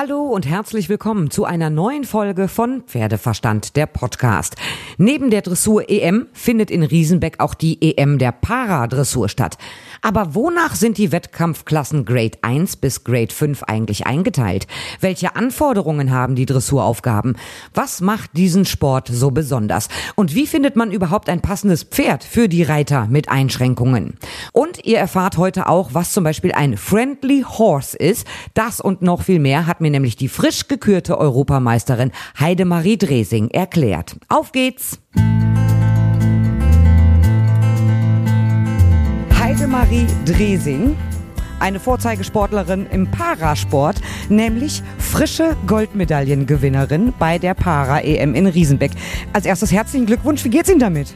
Hallo 0.00 0.28
und 0.28 0.46
herzlich 0.46 0.88
willkommen 0.88 1.28
zu 1.28 1.44
einer 1.44 1.70
neuen 1.70 2.04
Folge 2.04 2.46
von 2.46 2.84
Pferdeverstand, 2.84 3.74
der 3.74 3.86
Podcast. 3.86 4.54
Neben 4.96 5.28
der 5.28 5.42
Dressur 5.42 5.90
EM 5.90 6.28
findet 6.32 6.70
in 6.70 6.84
Riesenbeck 6.84 7.40
auch 7.40 7.52
die 7.52 7.82
EM 7.82 8.18
der 8.18 8.30
Paradressur 8.30 9.28
statt. 9.28 9.58
Aber 10.02 10.34
wonach 10.34 10.74
sind 10.74 10.98
die 10.98 11.12
Wettkampfklassen 11.12 12.04
Grade 12.04 12.38
1 12.42 12.76
bis 12.76 13.04
Grade 13.04 13.32
5 13.32 13.64
eigentlich 13.64 14.06
eingeteilt? 14.06 14.66
Welche 15.00 15.36
Anforderungen 15.36 16.10
haben 16.10 16.34
die 16.34 16.46
Dressuraufgaben? 16.46 17.36
Was 17.74 18.00
macht 18.00 18.36
diesen 18.36 18.64
Sport 18.64 19.08
so 19.12 19.30
besonders? 19.30 19.88
Und 20.14 20.34
wie 20.34 20.46
findet 20.46 20.76
man 20.76 20.92
überhaupt 20.92 21.28
ein 21.28 21.40
passendes 21.40 21.84
Pferd 21.84 22.24
für 22.24 22.48
die 22.48 22.62
Reiter 22.62 23.06
mit 23.08 23.28
Einschränkungen? 23.28 24.14
Und 24.52 24.84
ihr 24.84 24.98
erfahrt 24.98 25.36
heute 25.36 25.68
auch, 25.68 25.94
was 25.94 26.12
zum 26.12 26.24
Beispiel 26.24 26.52
ein 26.52 26.76
Friendly 26.76 27.44
Horse 27.46 27.96
ist. 27.96 28.26
Das 28.54 28.80
und 28.80 29.02
noch 29.02 29.22
viel 29.22 29.38
mehr 29.38 29.66
hat 29.66 29.80
mir 29.80 29.90
nämlich 29.90 30.16
die 30.16 30.28
frisch 30.28 30.68
gekürte 30.68 31.18
Europameisterin 31.18 32.12
Heidemarie 32.38 32.98
Dresing 32.98 33.48
erklärt. 33.50 34.16
Auf 34.28 34.52
geht's! 34.52 34.98
Heidemarie 39.68 40.06
Dresing 40.24 40.96
eine 41.60 41.78
Vorzeigesportlerin 41.78 42.86
im 42.90 43.10
Parasport, 43.10 44.00
nämlich 44.30 44.82
frische 44.98 45.56
Goldmedaillengewinnerin 45.66 47.12
bei 47.18 47.38
der 47.38 47.52
Para-EM 47.52 48.34
in 48.34 48.46
Riesenbeck. 48.46 48.92
Als 49.34 49.44
erstes 49.44 49.70
herzlichen 49.70 50.06
Glückwunsch, 50.06 50.42
wie 50.44 50.50
geht's 50.50 50.70
Ihnen 50.70 50.78
damit? 50.78 51.14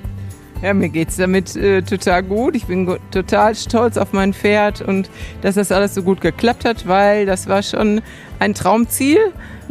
Ja, 0.63 0.75
mir 0.75 0.91
geht's 0.91 1.17
damit 1.17 1.57
äh, 1.57 1.83
total 1.83 2.23
gut. 2.23 2.55
Ich 2.55 2.67
bin 2.67 2.89
total 3.11 3.57
stolz 3.57 3.97
auf 3.97 4.13
mein 4.13 4.33
Pferd 4.33 4.81
und 4.81 5.11
dass 5.41 5.57
das 5.57 5.73
alles 5.73 5.93
so 5.93 6.05
gut 6.05 6.21
geklappt 6.21 6.65
hat, 6.65 6.87
weil 6.87 7.27
das 7.27 7.49
war 7.49 7.65
schon 7.65 8.01
ein 8.39 8.55
Traumziel, 8.55 9.19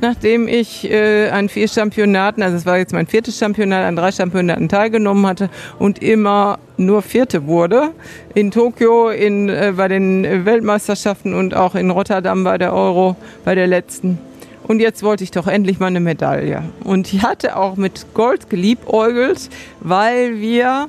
nachdem 0.02 0.50
ich 0.50 0.91
äh, 0.91 1.30
an 1.30 1.48
vier 1.48 1.70
Championaten, 1.70 2.44
also 2.44 2.58
es 2.58 2.66
war 2.66 2.77
jetzt 2.77 2.92
mein 2.92 3.08
viertes 3.08 3.39
Championat, 3.39 3.86
an 3.86 3.95
drei 3.95 4.12
Championaten 4.12 4.67
teilgenommen 4.67 5.25
hatte 5.25 5.50
und 5.80 6.03
immer 6.03 6.59
nur 6.75 7.02
Vierte 7.02 7.47
wurde. 7.47 7.92
In 8.34 8.52
Tokio, 8.52 9.12
in, 9.12 9.47
äh, 9.47 9.73
bei 9.78 9.88
den 9.88 10.45
Weltmeisterschaften 10.45 11.34
und 11.34 11.56
auch 11.56 11.75
in 11.75 11.89
Rotterdam 11.89 12.44
bei 12.44 12.58
der 12.58 12.73
Euro, 12.73 13.16
bei 13.45 13.56
der 13.56 13.67
letzten. 13.67 14.19
Und 14.64 14.80
jetzt 14.80 15.04
wollte 15.04 15.23
ich 15.23 15.31
doch 15.31 15.48
endlich 15.48 15.80
mal 15.80 15.88
eine 15.88 16.00
Medaille. 16.00 16.64
Und 16.84 17.14
ich 17.14 17.23
hatte 17.23 17.58
auch 17.58 17.76
mit 17.76 18.14
Gold 18.14 18.50
geliebäugelt, 18.50 19.50
weil 19.80 20.40
wir, 20.40 20.88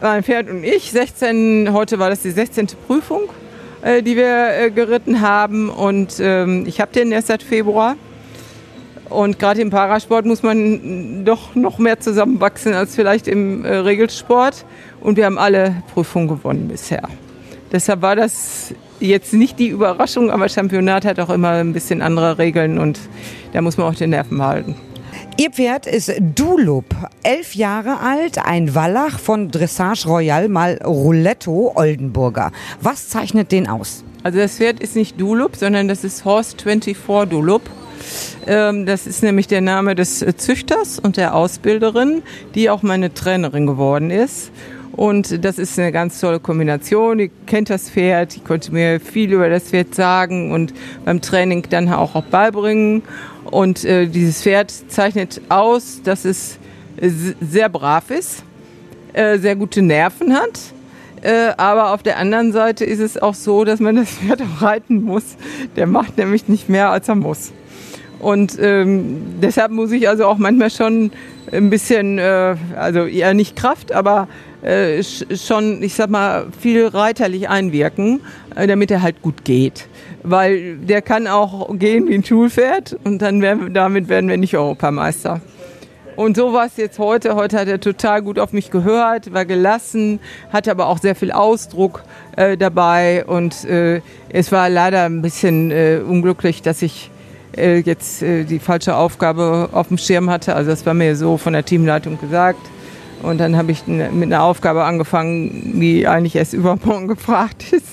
mein 0.00 0.22
Pferd 0.22 0.50
und 0.50 0.64
ich, 0.64 0.90
16, 0.90 1.72
heute 1.72 1.98
war 1.98 2.10
das 2.10 2.22
die 2.22 2.30
16. 2.30 2.68
Prüfung, 2.86 3.22
äh, 3.82 4.02
die 4.02 4.16
wir 4.16 4.50
äh, 4.58 4.70
geritten 4.70 5.20
haben. 5.20 5.70
Und 5.70 6.16
ähm, 6.20 6.64
ich 6.66 6.80
habe 6.80 6.92
den 6.92 7.12
erst 7.12 7.28
seit 7.28 7.42
Februar. 7.42 7.96
Und 9.08 9.38
gerade 9.38 9.62
im 9.62 9.70
Parasport 9.70 10.26
muss 10.26 10.42
man 10.42 11.24
doch 11.24 11.54
noch 11.54 11.78
mehr 11.78 11.98
zusammenwachsen 11.98 12.74
als 12.74 12.94
vielleicht 12.94 13.26
im 13.26 13.64
äh, 13.64 13.76
Regelsport. 13.76 14.66
Und 15.00 15.16
wir 15.16 15.24
haben 15.24 15.38
alle 15.38 15.82
Prüfungen 15.94 16.28
gewonnen 16.28 16.68
bisher. 16.68 17.02
Deshalb 17.72 18.02
war 18.02 18.16
das 18.16 18.74
jetzt 19.00 19.32
nicht 19.32 19.58
die 19.58 19.68
Überraschung, 19.68 20.30
aber 20.30 20.48
Championat 20.48 21.04
hat 21.04 21.20
auch 21.20 21.30
immer 21.30 21.52
ein 21.52 21.72
bisschen 21.72 22.02
andere 22.02 22.38
Regeln 22.38 22.78
und 22.78 22.98
da 23.52 23.60
muss 23.60 23.76
man 23.76 23.86
auch 23.86 23.94
den 23.94 24.10
Nerven 24.10 24.42
halten. 24.42 24.74
Ihr 25.36 25.50
Pferd 25.50 25.86
ist 25.86 26.12
Dulup, 26.34 26.84
elf 27.22 27.54
Jahre 27.54 28.00
alt, 28.00 28.44
ein 28.44 28.74
Wallach 28.74 29.18
von 29.20 29.50
Dressage 29.50 30.06
Royal 30.06 30.48
mal 30.48 30.80
Rouletto 30.84 31.72
Oldenburger. 31.76 32.50
Was 32.80 33.08
zeichnet 33.08 33.52
den 33.52 33.68
aus? 33.68 34.02
Also 34.24 34.38
das 34.38 34.56
Pferd 34.56 34.80
ist 34.80 34.96
nicht 34.96 35.20
Dulup, 35.20 35.54
sondern 35.54 35.86
das 35.86 36.02
ist 36.02 36.24
Horse 36.24 36.56
24 36.60 36.96
Dulup. 37.30 37.62
Ähm, 38.46 38.84
das 38.84 39.06
ist 39.06 39.22
nämlich 39.22 39.46
der 39.46 39.60
Name 39.60 39.94
des 39.94 40.24
Züchters 40.38 40.98
und 40.98 41.16
der 41.16 41.34
Ausbilderin, 41.34 42.22
die 42.54 42.68
auch 42.68 42.82
meine 42.82 43.14
Trainerin 43.14 43.66
geworden 43.66 44.10
ist. 44.10 44.50
Und 44.98 45.44
das 45.44 45.60
ist 45.60 45.78
eine 45.78 45.92
ganz 45.92 46.18
tolle 46.18 46.40
Kombination. 46.40 47.18
Die 47.18 47.30
kennt 47.46 47.70
das 47.70 47.88
Pferd, 47.88 48.34
die 48.34 48.40
konnte 48.40 48.72
mir 48.72 48.98
viel 48.98 49.32
über 49.32 49.48
das 49.48 49.70
Pferd 49.70 49.94
sagen 49.94 50.50
und 50.50 50.74
beim 51.04 51.20
Training 51.20 51.64
dann 51.70 51.88
auch, 51.88 52.16
auch 52.16 52.24
beibringen. 52.24 53.02
Und 53.44 53.84
äh, 53.84 54.08
dieses 54.08 54.42
Pferd 54.42 54.74
zeichnet 54.88 55.40
aus, 55.50 56.02
dass 56.02 56.24
es 56.24 56.58
sehr 57.00 57.68
brav 57.68 58.10
ist, 58.10 58.42
äh, 59.12 59.38
sehr 59.38 59.54
gute 59.54 59.82
Nerven 59.82 60.34
hat. 60.34 60.58
Äh, 61.22 61.52
aber 61.56 61.92
auf 61.92 62.02
der 62.02 62.18
anderen 62.18 62.50
Seite 62.50 62.84
ist 62.84 62.98
es 62.98 63.22
auch 63.22 63.34
so, 63.34 63.62
dass 63.62 63.78
man 63.78 63.94
das 63.94 64.10
Pferd 64.10 64.42
auch 64.42 64.62
reiten 64.62 65.02
muss. 65.02 65.36
Der 65.76 65.86
macht 65.86 66.18
nämlich 66.18 66.48
nicht 66.48 66.68
mehr, 66.68 66.90
als 66.90 67.08
er 67.08 67.14
muss. 67.14 67.52
Und 68.18 68.58
ähm, 68.60 69.36
deshalb 69.40 69.70
muss 69.70 69.92
ich 69.92 70.08
also 70.08 70.26
auch 70.26 70.38
manchmal 70.38 70.70
schon 70.70 71.12
ein 71.52 71.70
bisschen, 71.70 72.18
äh, 72.18 72.56
also 72.76 73.06
eher 73.06 73.32
nicht 73.32 73.54
Kraft, 73.54 73.92
aber 73.92 74.26
äh, 74.62 75.02
schon, 75.02 75.82
ich 75.82 75.94
sag 75.94 76.10
mal, 76.10 76.46
viel 76.58 76.86
reiterlich 76.86 77.48
einwirken, 77.48 78.20
äh, 78.54 78.66
damit 78.66 78.90
er 78.90 79.02
halt 79.02 79.22
gut 79.22 79.44
geht. 79.44 79.88
Weil 80.22 80.76
der 80.76 81.02
kann 81.02 81.26
auch 81.26 81.68
gehen 81.78 82.08
wie 82.08 82.14
ein 82.14 82.24
Schulpferd 82.24 82.96
und 83.04 83.22
dann 83.22 83.40
werden, 83.40 83.72
damit 83.72 84.08
werden 84.08 84.28
wir 84.28 84.36
nicht 84.36 84.56
Europameister. 84.56 85.40
Und 86.16 86.36
so 86.36 86.52
war 86.52 86.66
es 86.66 86.76
jetzt 86.76 86.98
heute. 86.98 87.36
Heute 87.36 87.60
hat 87.60 87.68
er 87.68 87.78
total 87.78 88.22
gut 88.22 88.40
auf 88.40 88.52
mich 88.52 88.72
gehört, 88.72 89.32
war 89.32 89.44
gelassen, 89.44 90.18
hatte 90.52 90.72
aber 90.72 90.88
auch 90.88 90.98
sehr 90.98 91.14
viel 91.14 91.30
Ausdruck 91.30 92.02
äh, 92.34 92.56
dabei. 92.56 93.24
Und 93.24 93.64
äh, 93.64 94.00
es 94.28 94.50
war 94.50 94.68
leider 94.68 95.04
ein 95.04 95.22
bisschen 95.22 95.70
äh, 95.70 96.00
unglücklich, 96.04 96.60
dass 96.60 96.82
ich 96.82 97.12
äh, 97.56 97.78
jetzt 97.78 98.24
äh, 98.24 98.42
die 98.42 98.58
falsche 98.58 98.96
Aufgabe 98.96 99.68
auf 99.70 99.88
dem 99.88 99.98
Schirm 99.98 100.28
hatte. 100.28 100.56
Also 100.56 100.70
das 100.70 100.84
war 100.84 100.92
mir 100.92 101.14
so 101.14 101.36
von 101.36 101.52
der 101.52 101.64
Teamleitung 101.64 102.20
gesagt. 102.20 102.58
Und 103.22 103.38
dann 103.38 103.56
habe 103.56 103.72
ich 103.72 103.86
mit 103.86 104.10
einer 104.10 104.42
Aufgabe 104.42 104.84
angefangen, 104.84 105.80
die 105.80 106.06
eigentlich 106.06 106.36
erst 106.36 106.54
übermorgen 106.54 107.08
gefragt 107.08 107.72
ist. 107.72 107.86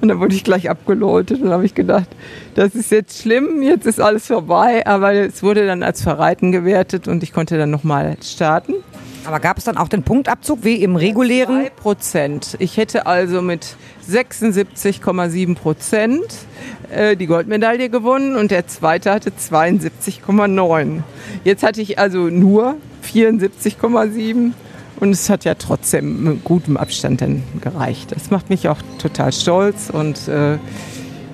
Und 0.00 0.08
dann 0.08 0.20
wurde 0.20 0.34
ich 0.34 0.44
gleich 0.44 0.70
abgeläutet 0.70 1.42
und 1.42 1.50
habe 1.50 1.64
ich 1.64 1.74
gedacht, 1.74 2.08
das 2.54 2.74
ist 2.74 2.90
jetzt 2.90 3.20
schlimm, 3.20 3.62
jetzt 3.62 3.86
ist 3.86 4.00
alles 4.00 4.26
vorbei. 4.26 4.86
Aber 4.86 5.12
es 5.12 5.42
wurde 5.42 5.66
dann 5.66 5.82
als 5.82 6.02
Verreiten 6.02 6.52
gewertet 6.52 7.08
und 7.08 7.22
ich 7.22 7.32
konnte 7.32 7.58
dann 7.58 7.70
nochmal 7.70 8.16
starten. 8.22 8.74
Aber 9.24 9.40
gab 9.40 9.58
es 9.58 9.64
dann 9.64 9.76
auch 9.76 9.88
den 9.88 10.04
Punktabzug 10.04 10.64
wie 10.64 10.82
im 10.82 10.96
regulären? 10.96 11.64
2 11.64 11.70
Prozent. 11.70 12.56
Ich 12.60 12.78
hätte 12.78 13.06
also 13.06 13.42
mit 13.42 13.76
76,7 14.10 15.54
Prozent 15.54 16.22
äh, 16.90 17.14
die 17.14 17.26
Goldmedaille 17.26 17.90
gewonnen 17.90 18.36
und 18.36 18.50
der 18.50 18.66
zweite 18.68 19.12
hatte 19.12 19.30
72,9. 19.30 21.02
Jetzt 21.44 21.62
hatte 21.62 21.82
ich 21.82 21.98
also 21.98 22.30
nur 22.30 22.76
74,7 23.04 24.52
und 25.00 25.10
es 25.10 25.30
hat 25.30 25.44
ja 25.44 25.54
trotzdem 25.54 26.24
mit 26.24 26.44
gutem 26.44 26.76
Abstand 26.76 27.20
dann 27.20 27.42
gereicht. 27.60 28.12
Das 28.12 28.30
macht 28.30 28.50
mich 28.50 28.68
auch 28.68 28.78
total 28.98 29.32
stolz 29.32 29.90
und 29.90 30.28
äh, 30.28 30.58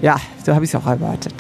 ja, 0.03 0.17
so 0.45 0.55
habe 0.55 0.65
ich 0.65 0.71
es 0.71 0.75
auch 0.75 0.87
erwartet. 0.87 1.35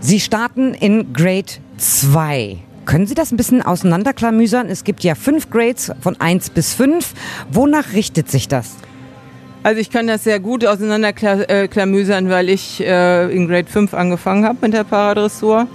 Sie 0.00 0.20
starten 0.20 0.74
in 0.74 1.12
Grade 1.12 1.52
2. 1.76 2.58
Können 2.84 3.06
Sie 3.06 3.14
das 3.14 3.32
ein 3.32 3.36
bisschen 3.36 3.62
auseinanderklamüsern? 3.62 4.68
Es 4.68 4.84
gibt 4.84 5.04
ja 5.04 5.14
fünf 5.14 5.50
Grades 5.50 5.92
von 6.00 6.18
1 6.20 6.50
bis 6.50 6.72
5. 6.72 7.12
Wonach 7.50 7.92
richtet 7.92 8.30
sich 8.30 8.48
das? 8.48 8.76
Also 9.62 9.80
ich 9.80 9.90
kann 9.90 10.06
das 10.06 10.24
sehr 10.24 10.40
gut 10.40 10.64
auseinanderklamüsern, 10.64 12.30
weil 12.30 12.48
ich 12.48 12.80
äh, 12.80 13.30
in 13.34 13.48
Grade 13.48 13.68
5 13.68 13.92
angefangen 13.92 14.44
habe 14.44 14.58
mit 14.62 14.72
der 14.72 14.84
Paradressur. 14.84 15.66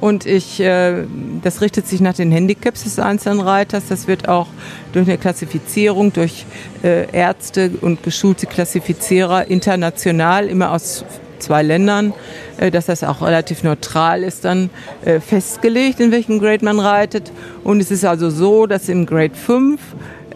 Und 0.00 0.26
ich, 0.26 0.60
äh, 0.60 1.04
das 1.42 1.60
richtet 1.60 1.86
sich 1.86 2.00
nach 2.00 2.14
den 2.14 2.30
Handicaps 2.30 2.84
des 2.84 2.98
einzelnen 2.98 3.40
Reiters. 3.40 3.84
Das 3.88 4.06
wird 4.06 4.28
auch 4.28 4.48
durch 4.92 5.08
eine 5.08 5.18
Klassifizierung, 5.18 6.12
durch 6.12 6.44
äh, 6.84 7.10
Ärzte 7.12 7.70
und 7.80 8.02
geschulte 8.02 8.46
Klassifizierer 8.46 9.48
international, 9.48 10.48
immer 10.48 10.72
aus 10.72 11.04
zwei 11.38 11.62
Ländern, 11.62 12.12
äh, 12.58 12.70
dass 12.70 12.86
das 12.86 13.04
auch 13.04 13.22
relativ 13.22 13.62
neutral 13.62 14.22
ist, 14.22 14.44
dann 14.44 14.70
äh, 15.04 15.20
festgelegt, 15.20 16.00
in 16.00 16.10
welchem 16.10 16.38
Grade 16.38 16.64
man 16.64 16.78
reitet. 16.78 17.32
Und 17.64 17.80
es 17.80 17.90
ist 17.90 18.04
also 18.04 18.30
so, 18.30 18.66
dass 18.66 18.88
im 18.88 19.06
Grade 19.06 19.34
5 19.34 19.80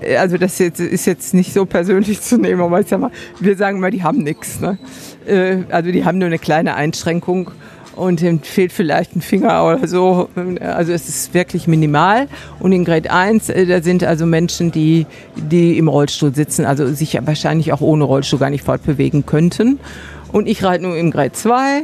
äh, 0.01 0.17
also 0.17 0.39
das 0.39 0.59
jetzt, 0.59 0.81
ist 0.81 1.07
jetzt 1.07 1.35
nicht 1.35 1.53
so 1.53 1.67
persönlich 1.67 2.21
zu 2.21 2.39
nehmen, 2.39 2.61
aber 2.61 2.81
ich 2.81 2.89
sag 2.89 3.01
mal, 3.01 3.11
wir 3.39 3.57
sagen 3.57 3.79
immer, 3.79 3.91
die 3.91 4.03
haben 4.03 4.23
nichts. 4.23 4.61
Ne? 4.61 4.79
Äh, 5.27 5.65
also 5.71 5.91
die 5.91 6.05
haben 6.05 6.19
nur 6.19 6.27
eine 6.27 6.39
kleine 6.39 6.75
Einschränkung 6.75 7.51
und 8.00 8.23
ihm 8.23 8.41
fehlt 8.43 8.73
vielleicht 8.73 9.14
ein 9.14 9.20
Finger 9.20 9.67
oder 9.67 9.87
so. 9.87 10.31
Also 10.61 10.93
es 10.93 11.08
ist 11.08 11.35
wirklich 11.35 11.67
minimal. 11.67 12.29
Und 12.58 12.73
in 12.73 12.85
Grade 12.85 13.11
1, 13.11 13.50
äh, 13.50 13.67
da 13.67 13.82
sind 13.82 14.02
also 14.05 14.25
Menschen, 14.26 14.73
die, 14.73 15.06
die 15.37 15.76
im 15.76 15.87
Rollstuhl 15.87 16.35
sitzen, 16.35 16.64
also 16.64 16.87
sich 16.93 17.19
wahrscheinlich 17.20 17.73
auch 17.73 17.82
ohne 17.82 18.05
Rollstuhl 18.05 18.38
gar 18.38 18.50
nicht 18.50 18.64
fortbewegen 18.64 19.26
könnten. 19.26 19.79
Und 20.32 20.49
ich 20.49 20.64
reite 20.64 20.85
nur 20.85 20.97
im 20.97 21.11
Grade 21.11 21.32
2 21.32 21.82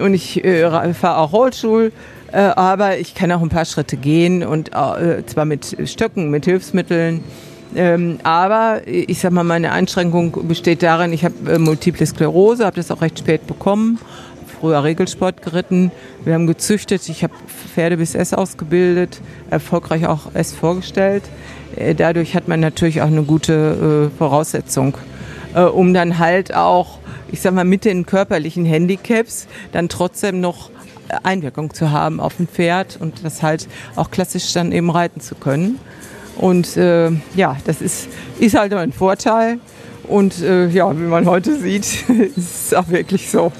und 0.00 0.14
ich 0.14 0.44
äh, 0.44 0.94
fahre 0.94 1.18
auch 1.18 1.32
Rollstuhl. 1.32 1.92
Äh, 2.30 2.38
aber 2.38 2.98
ich 2.98 3.14
kann 3.14 3.32
auch 3.32 3.42
ein 3.42 3.48
paar 3.48 3.64
Schritte 3.64 3.96
gehen 3.96 4.44
und 4.44 4.70
äh, 4.74 5.24
zwar 5.24 5.46
mit 5.46 5.76
Stöcken, 5.86 6.30
mit 6.30 6.44
Hilfsmitteln. 6.44 7.24
Ähm, 7.76 8.18
aber 8.22 8.82
ich 8.86 9.18
sag 9.18 9.32
mal, 9.32 9.44
meine 9.44 9.72
Einschränkung 9.72 10.46
besteht 10.46 10.82
darin, 10.82 11.12
ich 11.12 11.24
habe 11.24 11.34
äh, 11.52 11.58
Multiple 11.58 12.06
Sklerose, 12.06 12.66
habe 12.66 12.76
das 12.76 12.90
auch 12.90 13.00
recht 13.00 13.18
spät 13.18 13.46
bekommen 13.46 13.98
früher 14.64 14.82
Regelsport 14.82 15.42
geritten. 15.42 15.92
Wir 16.24 16.32
haben 16.32 16.46
gezüchtet. 16.46 17.06
Ich 17.10 17.22
habe 17.22 17.34
Pferde 17.74 17.98
bis 17.98 18.14
S 18.14 18.32
ausgebildet, 18.32 19.20
erfolgreich 19.50 20.06
auch 20.06 20.34
S 20.34 20.54
vorgestellt. 20.54 21.22
Äh, 21.76 21.94
dadurch 21.94 22.34
hat 22.34 22.48
man 22.48 22.60
natürlich 22.60 23.02
auch 23.02 23.08
eine 23.08 23.24
gute 23.24 24.10
äh, 24.10 24.16
Voraussetzung, 24.16 24.96
äh, 25.54 25.60
um 25.60 25.92
dann 25.92 26.18
halt 26.18 26.54
auch, 26.54 26.98
ich 27.30 27.42
sag 27.42 27.52
mal, 27.52 27.66
mit 27.66 27.84
den 27.84 28.06
körperlichen 28.06 28.64
Handicaps 28.64 29.48
dann 29.72 29.90
trotzdem 29.90 30.40
noch 30.40 30.70
Einwirkung 31.22 31.74
zu 31.74 31.90
haben 31.90 32.18
auf 32.18 32.40
ein 32.40 32.48
Pferd 32.48 32.96
und 32.98 33.22
das 33.22 33.42
halt 33.42 33.68
auch 33.96 34.10
klassisch 34.10 34.50
dann 34.54 34.72
eben 34.72 34.88
reiten 34.88 35.20
zu 35.20 35.34
können. 35.34 35.78
Und 36.38 36.78
äh, 36.78 37.10
ja, 37.36 37.58
das 37.66 37.82
ist, 37.82 38.08
ist 38.38 38.58
halt 38.58 38.72
ein 38.72 38.92
Vorteil. 38.92 39.58
Und 40.04 40.40
äh, 40.40 40.68
ja, 40.68 40.90
wie 40.98 41.04
man 41.04 41.26
heute 41.26 41.54
sieht, 41.58 42.08
ist 42.34 42.68
es 42.68 42.72
auch 42.72 42.88
wirklich 42.88 43.30
so. 43.30 43.52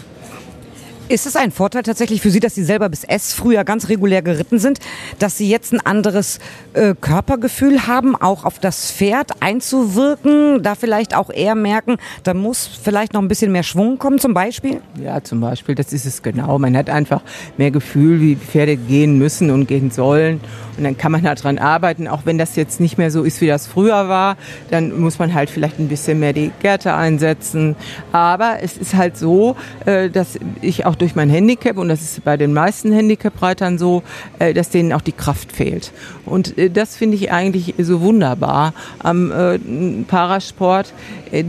Ist 1.06 1.26
es 1.26 1.36
ein 1.36 1.50
Vorteil 1.50 1.82
tatsächlich 1.82 2.22
für 2.22 2.30
Sie, 2.30 2.40
dass 2.40 2.54
Sie 2.54 2.64
selber 2.64 2.88
bis 2.88 3.04
S 3.04 3.34
früher 3.34 3.62
ganz 3.64 3.90
regulär 3.90 4.22
geritten 4.22 4.58
sind, 4.58 4.78
dass 5.18 5.36
Sie 5.36 5.50
jetzt 5.50 5.74
ein 5.74 5.84
anderes 5.84 6.38
äh, 6.72 6.94
Körpergefühl 6.98 7.86
haben, 7.86 8.16
auch 8.16 8.46
auf 8.46 8.58
das 8.58 8.90
Pferd 8.90 9.42
einzuwirken, 9.42 10.62
da 10.62 10.74
vielleicht 10.74 11.14
auch 11.14 11.28
eher 11.28 11.56
merken, 11.56 11.98
da 12.22 12.32
muss 12.32 12.66
vielleicht 12.82 13.12
noch 13.12 13.20
ein 13.20 13.28
bisschen 13.28 13.52
mehr 13.52 13.64
Schwung 13.64 13.98
kommen 13.98 14.18
zum 14.18 14.32
Beispiel? 14.32 14.80
Ja, 14.98 15.22
zum 15.22 15.40
Beispiel, 15.40 15.74
das 15.74 15.92
ist 15.92 16.06
es 16.06 16.22
genau. 16.22 16.58
Man 16.58 16.74
hat 16.74 16.88
einfach 16.88 17.20
mehr 17.58 17.70
Gefühl, 17.70 18.22
wie 18.22 18.36
Pferde 18.36 18.78
gehen 18.78 19.18
müssen 19.18 19.50
und 19.50 19.66
gehen 19.68 19.90
sollen. 19.90 20.40
Und 20.76 20.84
dann 20.84 20.96
kann 20.96 21.12
man 21.12 21.22
daran 21.22 21.58
arbeiten, 21.58 22.08
auch 22.08 22.22
wenn 22.24 22.38
das 22.38 22.56
jetzt 22.56 22.80
nicht 22.80 22.98
mehr 22.98 23.10
so 23.10 23.22
ist, 23.22 23.40
wie 23.40 23.46
das 23.46 23.66
früher 23.66 24.08
war, 24.08 24.36
dann 24.70 24.98
muss 24.98 25.18
man 25.18 25.34
halt 25.34 25.50
vielleicht 25.50 25.78
ein 25.78 25.88
bisschen 25.88 26.18
mehr 26.18 26.32
die 26.32 26.50
Gärte 26.60 26.94
einsetzen. 26.94 27.76
Aber 28.12 28.62
es 28.62 28.76
ist 28.76 28.94
halt 28.94 29.16
so, 29.16 29.56
äh, 29.84 30.10
dass 30.10 30.38
ich 30.62 30.86
auch 30.86 30.93
auch 30.94 30.98
durch 30.98 31.16
mein 31.16 31.28
Handicap, 31.28 31.76
und 31.76 31.88
das 31.88 32.02
ist 32.02 32.24
bei 32.24 32.36
den 32.36 32.52
meisten 32.52 32.92
Handicap-Reitern 32.92 33.78
so, 33.78 34.02
äh, 34.38 34.54
dass 34.54 34.70
denen 34.70 34.92
auch 34.92 35.00
die 35.00 35.12
Kraft 35.12 35.50
fehlt. 35.50 35.92
Und 36.24 36.56
äh, 36.56 36.70
das 36.70 36.96
finde 36.96 37.16
ich 37.16 37.32
eigentlich 37.32 37.74
so 37.78 38.00
wunderbar 38.00 38.74
am 39.00 39.32
äh, 39.32 39.58
Parasport, 40.06 40.92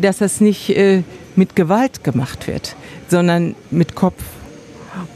dass 0.01 0.17
das 0.17 0.41
nicht 0.41 0.75
mit 1.35 1.55
Gewalt 1.55 2.03
gemacht 2.03 2.47
wird, 2.47 2.75
sondern 3.07 3.55
mit 3.69 3.93
Kopf. 3.93 4.23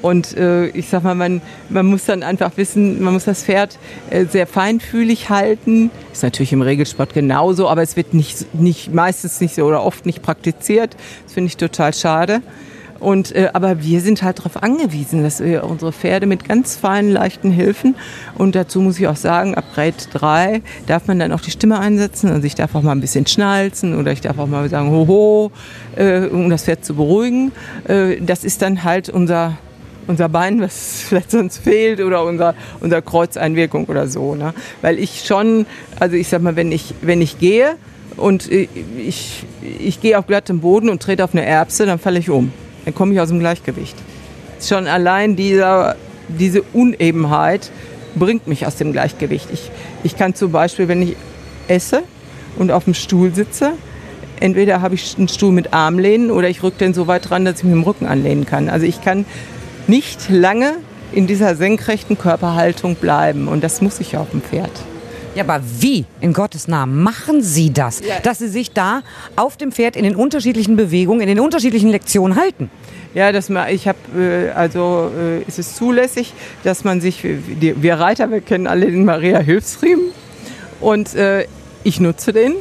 Und 0.02 0.38
äh, 0.38 0.68
ich 0.68 0.90
sag 0.90 1.04
mal, 1.04 1.16
man, 1.16 1.42
man 1.70 1.86
muss 1.86 2.06
dann 2.06 2.22
einfach 2.24 2.52
wissen, 2.58 3.02
man 3.02 3.14
muss 3.14 3.26
das 3.26 3.44
Pferd 3.44 3.80
äh, 4.10 4.26
sehr 4.26 4.46
feinfühlig 4.46 5.30
halten. 5.30 5.90
Ist 6.12 6.24
natürlich 6.24 6.54
im 6.54 6.62
Regelsport 6.62 7.14
genauso, 7.14 7.68
aber 7.68 7.82
es 7.82 7.96
wird 7.96 8.14
nicht, 8.14 8.54
nicht 8.54 8.94
meistens 8.94 9.42
nicht 9.42 9.56
so 9.56 9.66
oder 9.66 9.84
oft 9.84 10.06
nicht 10.06 10.22
praktiziert. 10.22 10.96
Das 11.26 11.34
finde 11.34 11.48
ich 11.48 11.58
total 11.58 11.94
schade. 11.94 12.42
Und, 13.00 13.34
äh, 13.36 13.50
aber 13.54 13.82
wir 13.82 14.02
sind 14.02 14.24
halt 14.24 14.40
darauf 14.40 14.62
angewiesen, 14.62 15.24
dass 15.24 15.40
wir 15.44 15.64
unsere 15.64 15.94
Pferde 15.94 16.26
mit 16.26 16.48
ganz 16.48 16.76
feinen, 16.76 17.12
leichten 17.12 17.52
Hilfen 17.52 17.96
und 18.36 18.56
dazu 18.56 18.82
muss 18.82 19.00
ich 19.00 19.08
auch 19.08 19.16
sagen, 19.16 19.56
ab 19.56 19.66
Reit 19.76 20.10
3 20.14 20.62
darf 20.88 21.08
man 21.08 21.20
dann 21.20 21.32
auch 21.32 21.42
die 21.42 21.52
Stimme 21.52 21.80
einsetzen. 21.80 22.30
Also 22.30 22.46
ich 22.46 22.56
darf 22.56 22.76
auch 22.76 22.82
mal 22.82 22.92
ein 22.92 23.02
bisschen 23.02 23.26
schnalzen 23.26 23.98
oder 23.98 24.12
ich 24.12 24.22
darf 24.22 24.38
auch 24.38 24.48
mal 24.48 24.70
sagen, 24.70 24.92
hoho, 24.92 25.52
äh, 25.96 26.26
um 26.26 26.50
das 26.50 26.64
Pferd 26.64 26.84
zu 26.84 26.96
beruhigen. 26.96 27.52
Äh, 27.88 28.18
das 28.22 28.44
ist 28.44 28.62
dann 28.62 28.84
halt 28.84 29.10
unser 29.10 29.58
unser 30.08 30.28
Bein, 30.28 30.60
was 30.60 31.04
vielleicht 31.08 31.30
sonst 31.30 31.60
fehlt, 31.60 32.02
oder 32.02 32.26
unser, 32.26 32.56
unser 32.80 33.00
Kreuzeinwirkung 33.00 33.86
oder 33.86 34.08
so. 34.08 34.34
Ne? 34.34 34.56
Weil 34.82 34.98
ich 34.98 35.24
schon, 35.24 35.68
also 36.00 36.16
ich 36.16 36.28
sag 36.28 36.42
mal, 36.42 36.56
wenn 36.56 36.72
ich, 36.72 36.96
wenn 37.02 37.22
ich 37.22 37.38
gehe 37.38 37.76
und 38.18 38.52
ich, 38.52 39.46
ich 39.62 40.02
gehe 40.02 40.18
auf 40.18 40.26
glattem 40.26 40.62
Boden 40.62 40.90
und 40.90 41.04
trete 41.04 41.24
auf 41.24 41.36
eine 41.36 41.46
Erbse, 41.46 41.86
dann 41.86 42.00
falle 42.00 42.18
ich 42.18 42.32
um 42.32 42.52
dann 42.86 42.94
komme 42.94 43.14
ich 43.14 43.20
aus 43.20 43.30
dem 43.30 43.40
Gleichgewicht. 43.40 43.96
Schon 44.62 44.88
allein 44.88 45.36
dieser, 45.36 45.96
diese 46.28 46.62
Unebenheit 46.74 47.72
bringt 48.16 48.48
mich 48.48 48.66
aus 48.66 48.76
dem 48.76 48.92
Gleichgewicht. 48.92 49.48
Ich, 49.52 49.72
ich 50.04 50.18
kann 50.18 50.36
zum 50.36 50.52
Beispiel, 50.52 50.88
wenn 50.88 51.02
ich 51.02 51.16
esse 51.68 52.04
und 52.58 52.72
auf 52.72 52.86
dem 52.86 52.94
Stuhl 52.94 53.34
sitze, 53.34 53.74
entweder 54.40 54.82
habe 54.82 54.96
ich 54.96 55.18
einen 55.18 55.28
Stuhl 55.28 55.52
mit 55.52 55.74
Armlehnen 55.74 56.32
oder 56.32 56.50
ich 56.50 56.64
rücke 56.64 56.80
den 56.80 56.94
so 56.94 57.08
weit 57.08 57.32
ran, 57.32 57.46
dass 57.46 57.60
ich 57.60 57.64
mit 57.64 57.74
dem 57.74 57.84
Rücken 57.84 58.06
anlehnen 58.06 58.46
kann. 58.46 58.70
Also 58.70 58.86
ich 58.86 59.02
kann 59.02 59.26
nicht 59.88 60.30
lange 60.30 60.74
in 61.12 61.28
dieser 61.28 61.56
senkrechten 61.56 62.18
Körperhaltung 62.18 62.96
bleiben 62.96 63.48
und 63.48 63.64
das 63.64 63.82
muss 63.82 64.00
ich 64.00 64.18
auf 64.18 64.30
dem 64.32 64.42
Pferd. 64.42 64.72
Ja, 65.36 65.44
aber 65.44 65.62
wie, 65.80 66.06
in 66.22 66.34
Gottes 66.34 66.68
Namen, 66.68 67.04
machen 67.04 67.42
Sie 67.42 67.72
das, 67.72 68.02
ja. 68.02 68.20
dass 68.22 68.40
Sie 68.40 68.48
sich 68.48 68.72
da 68.72 69.02
auf 69.36 69.58
dem 69.58 69.72
Pferd 69.72 69.96
in 69.96 70.04
den 70.04 70.16
unterschiedlichen 70.16 70.76
Bewegungen, 70.76 71.22
in 71.22 71.28
den 71.28 71.40
unterschiedlichen 71.40 71.90
Lektionen 71.90 72.38
halten? 72.38 72.70
Ja, 73.14 73.32
das 73.32 73.50
ich 73.72 73.88
habe 73.88 73.98
äh, 74.18 74.50
also 74.52 75.12
äh, 75.18 75.42
ist 75.44 75.58
es 75.58 75.76
zulässig, 75.76 76.34
dass 76.64 76.84
man 76.84 77.02
sich 77.02 77.24
wir 77.24 77.96
Reiter, 77.96 78.30
wir 78.30 78.42
kennen 78.42 78.68
alle 78.68 78.86
den 78.86 79.04
Maria 79.06 79.40
Hilfsriemen 79.40 80.12
und 80.80 81.16
äh, 81.16 81.46
ich 81.84 82.00
nutze 82.00 82.34
den 82.34 82.56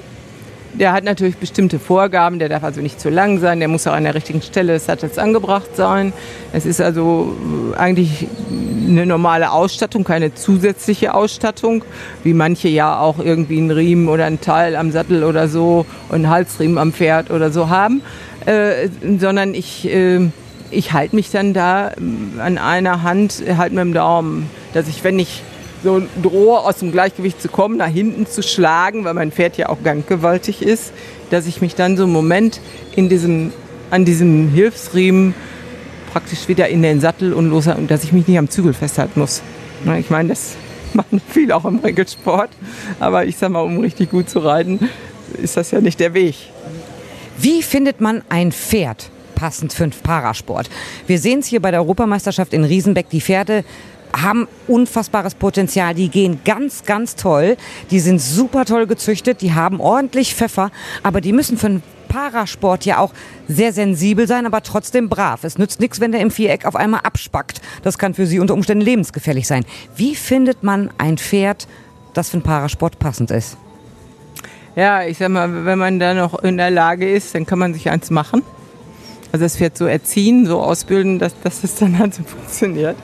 der 0.78 0.92
hat 0.92 1.04
natürlich 1.04 1.36
bestimmte 1.36 1.78
Vorgaben, 1.78 2.38
der 2.38 2.48
darf 2.48 2.62
also 2.62 2.80
nicht 2.80 3.00
zu 3.00 3.10
lang 3.10 3.40
sein, 3.40 3.58
der 3.58 3.68
muss 3.68 3.86
auch 3.86 3.92
an 3.92 4.04
der 4.04 4.14
richtigen 4.14 4.42
Stelle 4.42 4.74
des 4.74 4.86
Sattels 4.86 5.18
angebracht 5.18 5.74
sein. 5.74 6.12
Es 6.52 6.66
ist 6.66 6.80
also 6.80 7.36
äh, 7.74 7.76
eigentlich 7.76 8.26
eine 8.88 9.04
normale 9.06 9.50
Ausstattung, 9.50 10.04
keine 10.04 10.34
zusätzliche 10.34 11.14
Ausstattung, 11.14 11.84
wie 12.22 12.32
manche 12.32 12.68
ja 12.68 12.98
auch 13.00 13.18
irgendwie 13.18 13.58
einen 13.58 13.70
Riemen 13.70 14.08
oder 14.08 14.24
ein 14.24 14.40
Teil 14.40 14.76
am 14.76 14.90
Sattel 14.90 15.24
oder 15.24 15.48
so 15.48 15.84
und 16.08 16.16
einen 16.16 16.30
Halsriemen 16.30 16.78
am 16.78 16.92
Pferd 16.92 17.30
oder 17.30 17.50
so 17.50 17.68
haben, 17.68 18.02
äh, 18.46 18.88
sondern 19.18 19.54
ich, 19.54 19.88
äh, 19.92 20.30
ich 20.70 20.92
halte 20.92 21.16
mich 21.16 21.30
dann 21.30 21.52
da 21.54 21.88
äh, 21.88 22.40
an 22.40 22.58
einer 22.58 23.02
Hand, 23.02 23.42
halt 23.56 23.72
mit 23.72 23.82
dem 23.82 23.92
Daumen, 23.92 24.48
dass 24.74 24.88
ich, 24.88 25.04
wenn 25.04 25.18
ich 25.18 25.42
so 25.82 26.02
drohe, 26.22 26.60
aus 26.60 26.78
dem 26.78 26.92
Gleichgewicht 26.92 27.40
zu 27.40 27.48
kommen, 27.48 27.76
nach 27.76 27.88
hinten 27.88 28.26
zu 28.26 28.42
schlagen, 28.42 29.04
weil 29.04 29.14
mein 29.14 29.32
Pferd 29.32 29.56
ja 29.56 29.68
auch 29.68 29.82
ganggewaltig 29.82 30.62
ist, 30.62 30.92
dass 31.30 31.46
ich 31.46 31.60
mich 31.60 31.74
dann 31.74 31.96
so 31.96 32.04
einen 32.04 32.12
Moment 32.12 32.60
in 32.96 33.08
diesem, 33.08 33.52
an 33.90 34.04
diesem 34.04 34.48
Hilfsriemen 34.48 35.34
praktisch 36.12 36.48
wieder 36.48 36.68
in 36.68 36.82
den 36.82 37.00
Sattel 37.00 37.32
und 37.32 37.50
los, 37.50 37.66
und 37.66 37.90
dass 37.90 38.04
ich 38.04 38.12
mich 38.12 38.26
nicht 38.26 38.38
am 38.38 38.48
Zügel 38.48 38.72
festhalten 38.72 39.20
muss. 39.20 39.42
Ich 39.98 40.10
meine, 40.10 40.30
das 40.30 40.56
machen 40.94 41.20
viel 41.28 41.52
auch 41.52 41.64
im 41.64 41.78
Regelsport, 41.78 42.50
aber 42.98 43.26
ich 43.26 43.36
sag 43.36 43.50
mal, 43.50 43.60
um 43.60 43.78
richtig 43.78 44.10
gut 44.10 44.28
zu 44.28 44.40
reiten, 44.40 44.88
ist 45.40 45.56
das 45.56 45.70
ja 45.70 45.80
nicht 45.80 46.00
der 46.00 46.14
Weg. 46.14 46.34
Wie 47.38 47.62
findet 47.62 48.00
man 48.00 48.22
ein 48.28 48.50
Pferd 48.50 49.10
passend 49.34 49.72
für 49.72 49.86
den 49.86 49.92
Parasport? 49.92 50.68
Wir 51.06 51.20
sehen 51.20 51.38
es 51.40 51.46
hier 51.46 51.60
bei 51.60 51.70
der 51.70 51.80
Europameisterschaft 51.80 52.52
in 52.52 52.64
Riesenbeck. 52.64 53.10
Die 53.10 53.20
Pferde 53.20 53.64
haben 54.16 54.48
unfassbares 54.66 55.34
Potenzial. 55.34 55.94
Die 55.94 56.08
gehen 56.08 56.40
ganz, 56.44 56.84
ganz 56.84 57.16
toll. 57.16 57.56
Die 57.90 58.00
sind 58.00 58.20
super 58.20 58.64
toll 58.64 58.86
gezüchtet. 58.86 59.42
Die 59.42 59.54
haben 59.54 59.80
ordentlich 59.80 60.34
Pfeffer. 60.34 60.70
Aber 61.02 61.20
die 61.20 61.32
müssen 61.32 61.58
für 61.58 61.68
den 61.68 61.82
Parasport 62.08 62.84
ja 62.84 62.98
auch 62.98 63.12
sehr 63.46 63.72
sensibel 63.72 64.26
sein, 64.26 64.46
aber 64.46 64.62
trotzdem 64.62 65.08
brav. 65.08 65.44
Es 65.44 65.58
nützt 65.58 65.80
nichts, 65.80 66.00
wenn 66.00 66.12
der 66.12 66.20
im 66.20 66.30
Viereck 66.30 66.64
auf 66.64 66.74
einmal 66.74 67.00
abspackt. 67.04 67.60
Das 67.82 67.98
kann 67.98 68.14
für 68.14 68.26
sie 68.26 68.40
unter 68.40 68.54
Umständen 68.54 68.84
lebensgefährlich 68.84 69.46
sein. 69.46 69.64
Wie 69.94 70.14
findet 70.14 70.62
man 70.62 70.90
ein 70.98 71.18
Pferd, 71.18 71.68
das 72.14 72.30
für 72.30 72.38
den 72.38 72.42
Parasport 72.42 72.98
passend 72.98 73.30
ist? 73.30 73.56
Ja, 74.74 75.02
ich 75.02 75.18
sag 75.18 75.30
mal, 75.30 75.64
wenn 75.64 75.78
man 75.78 75.98
da 75.98 76.14
noch 76.14 76.38
in 76.42 76.56
der 76.56 76.70
Lage 76.70 77.10
ist, 77.10 77.34
dann 77.34 77.46
kann 77.46 77.58
man 77.58 77.74
sich 77.74 77.90
eins 77.90 78.10
machen. 78.10 78.42
Also 79.32 79.44
das 79.44 79.56
Pferd 79.56 79.76
so 79.76 79.86
erziehen, 79.86 80.46
so 80.46 80.60
ausbilden, 80.60 81.18
dass, 81.18 81.38
dass 81.42 81.62
es 81.64 81.74
dann 81.74 81.98
halt 81.98 82.14
so 82.14 82.22
funktioniert. 82.22 82.96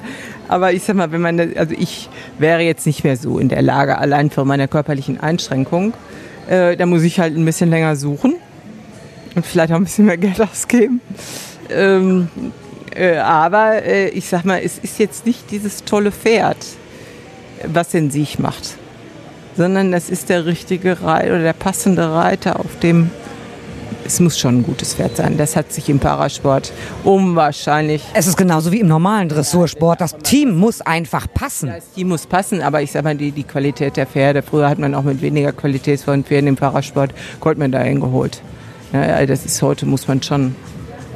Aber 0.48 0.72
ich 0.72 0.82
sag 0.82 0.96
mal, 0.96 1.10
wenn 1.12 1.20
man, 1.20 1.38
also 1.56 1.74
ich 1.76 2.08
wäre 2.38 2.62
jetzt 2.62 2.86
nicht 2.86 3.04
mehr 3.04 3.16
so 3.16 3.38
in 3.38 3.48
der 3.48 3.62
Lage, 3.62 3.98
allein 3.98 4.30
für 4.30 4.44
meine 4.44 4.68
körperlichen 4.68 5.20
Einschränkungen. 5.20 5.94
Äh, 6.48 6.76
da 6.76 6.86
muss 6.86 7.02
ich 7.02 7.20
halt 7.20 7.36
ein 7.36 7.44
bisschen 7.44 7.70
länger 7.70 7.96
suchen 7.96 8.34
und 9.34 9.46
vielleicht 9.46 9.72
auch 9.72 9.76
ein 9.76 9.84
bisschen 9.84 10.06
mehr 10.06 10.18
Geld 10.18 10.40
ausgeben. 10.52 11.00
Ähm, 11.70 12.28
äh, 12.94 13.16
aber 13.16 13.82
äh, 13.82 14.08
ich 14.10 14.28
sag 14.28 14.44
mal, 14.44 14.60
es 14.62 14.78
ist 14.78 14.98
jetzt 14.98 15.26
nicht 15.26 15.50
dieses 15.50 15.84
tolle 15.84 16.12
Pferd, 16.12 16.58
was 17.66 17.88
den 17.88 18.10
Sieg 18.10 18.38
macht, 18.38 18.76
sondern 19.56 19.92
das 19.92 20.10
ist 20.10 20.28
der 20.28 20.44
richtige 20.46 21.02
Reiter 21.02 21.28
oder 21.28 21.42
der 21.42 21.52
passende 21.54 22.12
Reiter, 22.12 22.60
auf 22.60 22.78
dem 22.82 23.10
es 24.06 24.20
muss 24.20 24.38
schon 24.38 24.58
ein 24.58 24.62
gutes 24.62 24.94
Pferd 24.94 25.16
sein. 25.16 25.36
Das 25.36 25.56
hat 25.56 25.72
sich 25.72 25.88
im 25.88 25.98
Parasport 25.98 26.72
unwahrscheinlich. 27.04 28.02
Es 28.14 28.26
ist 28.26 28.36
genauso 28.36 28.72
wie 28.72 28.80
im 28.80 28.88
normalen 28.88 29.28
Dressursport. 29.28 30.00
Das 30.00 30.16
Team 30.18 30.56
muss 30.56 30.80
einfach 30.80 31.26
passen. 31.32 31.70
Das 31.70 31.90
Team 31.92 32.08
muss 32.08 32.26
passen, 32.26 32.60
aber 32.60 32.82
ich 32.82 32.92
sage 32.92 33.04
mal, 33.04 33.16
die, 33.16 33.32
die 33.32 33.44
Qualität 33.44 33.96
der 33.96 34.06
Pferde. 34.06 34.42
Früher 34.42 34.68
hat 34.68 34.78
man 34.78 34.94
auch 34.94 35.02
mit 35.02 35.22
weniger 35.22 35.52
qualitätsvollen 35.52 36.24
Pferden 36.24 36.48
im 36.48 36.56
Parasport 36.56 37.12
Goldmedaillen 37.40 38.00
geholt. 38.00 38.42
Ja, 38.92 39.24
das 39.26 39.44
ist 39.44 39.60
heute, 39.62 39.86
muss 39.86 40.06
man 40.06 40.22
schon 40.22 40.54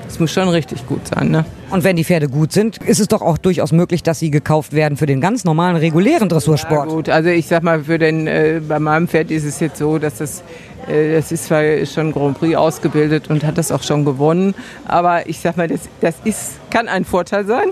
Es 0.09 0.19
muss 0.19 0.33
schon 0.33 0.49
richtig 0.49 0.87
gut 0.87 1.07
sein, 1.07 1.31
ne? 1.31 1.45
Und 1.71 1.85
wenn 1.85 1.97
die 1.97 2.05
Pferde 2.05 2.29
gut 2.29 2.51
sind, 2.51 2.79
ist 2.79 2.99
es 2.99 3.09
doch 3.09 3.21
auch 3.21 3.37
durchaus 3.37 3.73
möglich, 3.73 4.03
dass 4.03 4.19
sie 4.19 4.31
gekauft 4.31 4.73
werden 4.73 4.97
für 4.97 5.05
den 5.05 5.21
ganz 5.21 5.45
normalen, 5.45 5.77
regulären 5.77 6.31
Dressursport. 6.31 6.89
Ja, 6.89 6.95
gut, 6.95 7.09
also 7.11 7.29
ich 7.29 7.47
sag 7.47 7.63
mal, 7.63 7.85
für 7.85 7.99
den, 7.99 8.27
äh, 8.27 8.61
bei 8.67 8.79
meinem 8.79 9.07
Pferd 9.07 9.31
ist 9.31 9.45
es 9.45 9.61
jetzt 9.61 9.77
so, 9.77 9.99
dass 9.99 10.17
das, 10.17 10.43
das 10.89 11.33
ist 11.33 11.45
zwar 11.45 11.63
schon 11.87 12.13
Grand 12.13 12.39
Prix 12.39 12.57
ausgebildet 12.57 13.29
und 13.29 13.45
hat 13.45 13.59
das 13.59 13.71
auch 13.71 13.83
schon 13.83 14.05
gewonnen, 14.05 14.55
aber 14.87 15.29
ich 15.29 15.41
sag 15.41 15.57
mal, 15.57 15.69
das, 15.69 15.83
das 16.01 16.17
ist, 16.25 16.59
kann 16.71 16.89
ein 16.89 17.05
Vorteil 17.05 17.45
sein, 17.47 17.69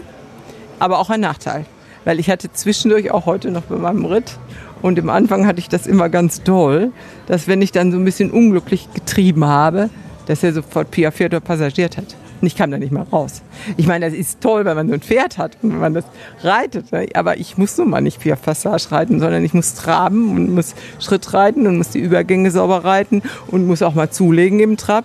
aber 0.79 0.99
auch 0.99 1.11
ein 1.11 1.21
Nachteil. 1.21 1.65
Weil 2.05 2.21
ich 2.21 2.31
hatte 2.31 2.53
zwischendurch 2.53 3.11
auch 3.11 3.27
heute 3.27 3.51
noch 3.51 3.63
bei 3.63 3.77
meinem 3.77 4.05
Ritt 4.05 4.39
und 4.83 4.99
im 4.99 5.09
Anfang 5.09 5.47
hatte 5.47 5.59
ich 5.59 5.69
das 5.69 5.87
immer 5.87 6.09
ganz 6.09 6.43
toll, 6.43 6.93
dass 7.27 7.49
wenn 7.49 7.63
ich 7.63 7.73
dann 7.73 7.91
so 7.91 7.99
ein 7.99 8.05
bisschen 8.05 8.31
unglücklich 8.31 8.89
getrieben 8.93 9.45
habe, 9.45 9.91
dass 10.27 10.43
er 10.43 10.53
sofort 10.53 10.91
piaffiert 10.91 11.33
oder 11.33 11.41
passagiert 11.41 11.97
hat. 11.97 12.15
Und 12.41 12.47
ich 12.47 12.57
kam 12.57 12.71
da 12.71 12.79
nicht 12.79 12.93
mal 12.93 13.05
raus. 13.05 13.43
Ich 13.77 13.87
meine, 13.87 14.07
das 14.07 14.15
ist 14.15 14.41
toll, 14.41 14.65
wenn 14.65 14.77
man 14.77 14.89
so 14.89 14.95
ein 14.95 15.01
Pferd 15.01 15.39
hat 15.39 15.57
und 15.63 15.73
wenn 15.73 15.81
man 15.81 15.95
das 15.95 16.05
reitet. 16.43 16.93
Ne? 16.93 17.09
Aber 17.15 17.39
ich 17.39 17.57
muss 17.57 17.77
nun 17.79 17.91
mal 17.91 18.01
nicht 18.01 18.21
Piaf 18.21 18.43
Passage 18.43 18.93
reiten, 18.93 19.21
sondern 19.21 19.45
ich 19.45 19.55
muss 19.55 19.75
traben 19.75 20.37
und 20.37 20.55
muss 20.55 20.75
Schritt 20.99 21.33
reiten 21.33 21.67
und 21.67 21.79
muss 21.79 21.91
die 21.91 22.01
Übergänge 22.01 22.51
sauber 22.51 22.85
reiten 22.85 23.23
und 23.49 23.67
muss 23.67 23.83
auch 23.83 23.95
mal 23.95 24.11
zulegen 24.11 24.61
im 24.61 24.77
Trab. 24.77 25.05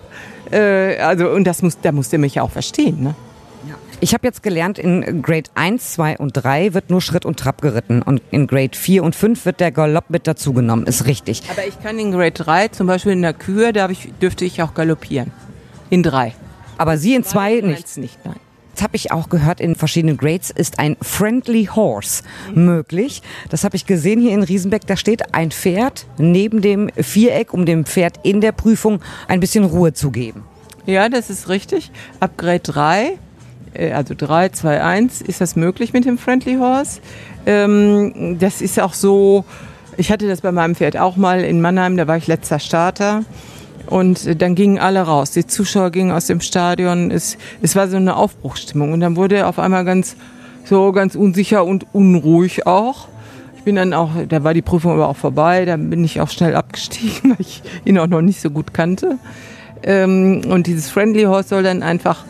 Äh, 0.50 0.98
also, 0.98 1.30
und 1.30 1.44
das 1.44 1.62
muss, 1.62 1.78
da 1.80 1.92
muss 1.92 2.10
der 2.10 2.18
mich 2.18 2.36
ja 2.36 2.42
auch 2.42 2.50
verstehen. 2.50 3.02
Ne? 3.02 3.14
Ich 4.02 4.14
habe 4.14 4.26
jetzt 4.26 4.42
gelernt, 4.42 4.80
in 4.80 5.22
Grade 5.22 5.48
1, 5.54 5.92
2 5.92 6.18
und 6.18 6.32
3 6.32 6.74
wird 6.74 6.90
nur 6.90 7.00
Schritt 7.00 7.24
und 7.24 7.38
Trab 7.38 7.62
geritten. 7.62 8.02
Und 8.02 8.20
in 8.32 8.48
Grade 8.48 8.76
4 8.76 9.04
und 9.04 9.14
5 9.14 9.46
wird 9.46 9.60
der 9.60 9.70
Galopp 9.70 10.10
mit 10.10 10.26
dazugenommen. 10.26 10.86
Ist 10.86 11.06
richtig. 11.06 11.44
Aber 11.52 11.64
ich 11.64 11.80
kann 11.80 12.00
in 12.00 12.10
Grade 12.10 12.32
3, 12.32 12.66
zum 12.66 12.88
Beispiel 12.88 13.12
in 13.12 13.22
der 13.22 13.32
Kür, 13.32 13.72
da 13.72 13.88
ich, 13.88 14.12
dürfte 14.20 14.44
ich 14.44 14.60
auch 14.60 14.74
galoppieren. 14.74 15.30
In 15.88 16.02
3. 16.02 16.34
Aber 16.82 16.98
Sie 16.98 17.14
in 17.14 17.22
2 17.22 17.60
nicht? 17.60 17.96
nicht, 17.96 18.18
nein. 18.24 18.34
Jetzt 18.70 18.82
habe 18.82 18.96
ich 18.96 19.12
auch 19.12 19.28
gehört, 19.28 19.60
in 19.60 19.76
verschiedenen 19.76 20.16
Grades 20.16 20.50
ist 20.50 20.80
ein 20.80 20.96
Friendly 21.00 21.66
Horse 21.66 22.24
möglich. 22.56 23.22
Das 23.50 23.62
habe 23.62 23.76
ich 23.76 23.86
gesehen 23.86 24.20
hier 24.20 24.32
in 24.32 24.42
Riesenbeck. 24.42 24.84
Da 24.88 24.96
steht 24.96 25.32
ein 25.32 25.52
Pferd 25.52 26.06
neben 26.18 26.60
dem 26.60 26.90
Viereck, 26.96 27.54
um 27.54 27.66
dem 27.66 27.84
Pferd 27.84 28.18
in 28.24 28.40
der 28.40 28.50
Prüfung 28.50 28.98
ein 29.28 29.38
bisschen 29.38 29.62
Ruhe 29.62 29.92
zu 29.92 30.10
geben. 30.10 30.42
Ja, 30.86 31.08
das 31.08 31.30
ist 31.30 31.48
richtig. 31.48 31.92
Ab 32.18 32.32
Grade 32.36 32.58
3 32.58 33.12
äh, 33.74 33.92
also 33.92 34.14
3, 34.18 34.48
2, 34.48 34.82
1, 34.82 35.20
ist 35.22 35.40
das 35.40 35.54
möglich 35.54 35.92
mit 35.92 36.04
dem 36.04 36.18
Friendly 36.18 36.56
Horse. 36.56 37.00
Ähm, 37.46 38.38
das 38.40 38.60
ist 38.60 38.80
auch 38.80 38.94
so, 38.94 39.44
ich 39.96 40.10
hatte 40.10 40.26
das 40.26 40.40
bei 40.40 40.50
meinem 40.50 40.74
Pferd 40.74 40.96
auch 40.96 41.14
mal 41.14 41.42
in 41.42 41.60
Mannheim, 41.60 41.96
da 41.96 42.08
war 42.08 42.16
ich 42.16 42.26
letzter 42.26 42.58
Starter. 42.58 43.24
Und 43.92 44.26
äh, 44.26 44.34
dann 44.34 44.54
gingen 44.54 44.78
alle 44.78 45.02
raus. 45.02 45.32
Die 45.32 45.46
Zuschauer 45.46 45.90
gingen 45.90 46.12
aus 46.12 46.26
dem 46.26 46.40
Stadion. 46.40 47.10
Es, 47.10 47.36
es 47.60 47.76
war 47.76 47.88
so 47.88 47.98
eine 47.98 48.16
Aufbruchstimmung. 48.16 48.92
Und 48.92 49.00
dann 49.00 49.16
wurde 49.16 49.36
er 49.36 49.48
auf 49.48 49.58
einmal 49.58 49.84
ganz, 49.84 50.16
so 50.64 50.92
ganz 50.92 51.14
unsicher 51.14 51.66
und 51.66 51.86
unruhig 51.92 52.66
auch. 52.66 53.08
Ich 53.58 53.64
bin 53.64 53.76
dann 53.76 53.92
auch, 53.92 54.10
da 54.26 54.42
war 54.44 54.54
die 54.54 54.62
Prüfung 54.62 54.92
aber 54.92 55.08
auch 55.08 55.16
vorbei. 55.16 55.66
Da 55.66 55.76
bin 55.76 56.02
ich 56.04 56.22
auch 56.22 56.30
schnell 56.30 56.56
abgestiegen, 56.56 57.30
weil 57.32 57.40
ich 57.40 57.62
ihn 57.84 57.98
auch 57.98 58.06
noch 58.06 58.22
nicht 58.22 58.40
so 58.40 58.48
gut 58.48 58.72
kannte. 58.72 59.18
Ähm, 59.82 60.40
und 60.48 60.66
dieses 60.66 60.88
Friendly 60.88 61.24
Horse 61.24 61.50
soll 61.50 61.62
dann 61.62 61.82
einfach 61.82 62.24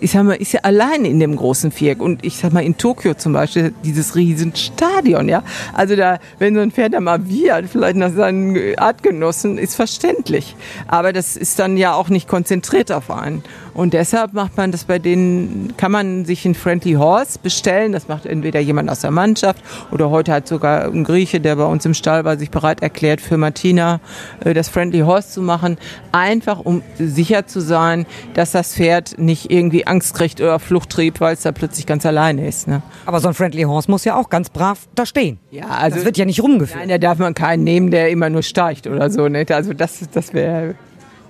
ich 0.00 0.10
sag 0.10 0.24
mal, 0.24 0.34
ist 0.34 0.52
ja 0.52 0.60
allein 0.62 1.04
in 1.04 1.20
dem 1.20 1.36
großen 1.36 1.70
Viereck. 1.70 2.00
Und 2.00 2.24
ich 2.24 2.36
sag 2.36 2.52
mal, 2.52 2.64
in 2.64 2.76
Tokio 2.76 3.14
zum 3.14 3.32
Beispiel, 3.32 3.72
dieses 3.84 4.16
Riesenstadion, 4.16 5.28
ja. 5.28 5.42
Also 5.74 5.94
da, 5.94 6.18
wenn 6.38 6.54
so 6.54 6.60
ein 6.60 6.72
Pferd 6.72 6.94
da 6.94 7.00
mal 7.00 7.28
wiehert, 7.28 7.66
vielleicht 7.70 7.96
nach 7.96 8.12
seinen 8.12 8.76
Artgenossen, 8.78 9.58
ist 9.58 9.76
verständlich. 9.76 10.56
Aber 10.88 11.12
das 11.12 11.36
ist 11.36 11.58
dann 11.58 11.76
ja 11.76 11.94
auch 11.94 12.08
nicht 12.08 12.28
konzentriert 12.28 12.90
auf 12.90 13.10
einen. 13.10 13.42
Und 13.78 13.94
deshalb 13.94 14.32
macht 14.32 14.56
man 14.56 14.72
das 14.72 14.82
bei 14.82 14.98
denen, 14.98 15.72
kann 15.76 15.92
man 15.92 16.24
sich 16.24 16.44
ein 16.44 16.56
Friendly 16.56 16.94
Horse 16.94 17.38
bestellen. 17.40 17.92
Das 17.92 18.08
macht 18.08 18.26
entweder 18.26 18.58
jemand 18.58 18.90
aus 18.90 19.02
der 19.02 19.12
Mannschaft 19.12 19.62
oder 19.92 20.10
heute 20.10 20.32
hat 20.32 20.48
sogar 20.48 20.86
ein 20.86 21.04
Grieche, 21.04 21.40
der 21.40 21.54
bei 21.54 21.64
uns 21.64 21.86
im 21.86 21.94
Stall 21.94 22.24
war, 22.24 22.36
sich 22.36 22.50
bereit 22.50 22.82
erklärt, 22.82 23.20
für 23.20 23.36
Martina 23.36 24.00
äh, 24.44 24.52
das 24.52 24.68
Friendly 24.68 24.98
Horse 25.02 25.28
zu 25.28 25.42
machen. 25.42 25.78
Einfach, 26.10 26.58
um 26.58 26.82
sicher 26.98 27.46
zu 27.46 27.60
sein, 27.60 28.04
dass 28.34 28.50
das 28.50 28.74
Pferd 28.74 29.16
nicht 29.16 29.52
irgendwie 29.52 29.86
Angst 29.86 30.12
kriegt 30.12 30.40
oder 30.40 30.58
Fluchttrieb, 30.58 31.20
weil 31.20 31.34
es 31.34 31.42
da 31.42 31.52
plötzlich 31.52 31.86
ganz 31.86 32.04
alleine 32.04 32.48
ist. 32.48 32.66
Ne? 32.66 32.82
Aber 33.06 33.20
so 33.20 33.28
ein 33.28 33.34
Friendly 33.34 33.62
Horse 33.62 33.88
muss 33.88 34.04
ja 34.04 34.16
auch 34.16 34.28
ganz 34.28 34.50
brav 34.50 34.88
da 34.96 35.06
stehen. 35.06 35.38
Ja, 35.52 35.66
also. 35.68 35.98
Das 35.98 36.04
wird 36.04 36.18
ja 36.18 36.24
nicht 36.24 36.42
rumgeführt. 36.42 36.80
Nein, 36.80 36.88
da 36.88 36.98
darf 36.98 37.18
man 37.18 37.32
keinen 37.32 37.62
nehmen, 37.62 37.92
der 37.92 38.10
immer 38.10 38.28
nur 38.28 38.42
steigt 38.42 38.88
oder 38.88 39.08
so. 39.08 39.28
Ne? 39.28 39.46
Also 39.48 39.72
das, 39.72 40.00
das 40.12 40.34
wäre, 40.34 40.74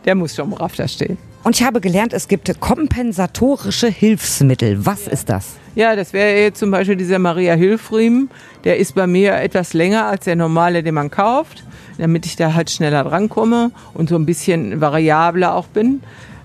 der 0.07 0.14
muss 0.14 0.35
schon 0.35 0.49
brav 0.49 0.75
da 0.76 0.88
stehen. 0.88 1.19
Und 1.45 1.57
ich 1.57 1.62
habe 1.64 1.80
gelernt, 1.80 2.12
es 2.12 2.28
gibt 2.28 2.61
kompensatorische 2.61 3.88
Hilfsmittel. 3.88 4.85
Was 4.85 5.07
ja. 5.07 5.12
ist 5.12 5.28
das? 5.28 5.57
Ja, 5.75 5.95
das 5.95 6.12
wäre 6.12 6.40
jetzt 6.40 6.59
zum 6.59 6.71
Beispiel 6.71 6.97
dieser 6.97 7.18
Maria 7.18 7.54
Hilfriemen. 7.54 8.30
Der 8.64 8.78
ist 8.78 8.95
bei 8.95 9.07
mir 9.07 9.35
etwas 9.35 9.73
länger 9.73 10.07
als 10.07 10.25
der 10.25 10.37
normale, 10.37 10.83
den 10.83 10.95
man 10.95 11.11
kauft, 11.11 11.62
damit 11.99 12.26
ich 12.26 12.37
da 12.37 12.54
halt 12.54 12.71
schneller 12.71 13.04
drankomme 13.04 13.71
und 13.95 14.09
so 14.09 14.16
ein 14.16 14.26
bisschen 14.26 14.80
variabler 14.80 15.54
auch 15.54 15.68
bin. 15.68 16.00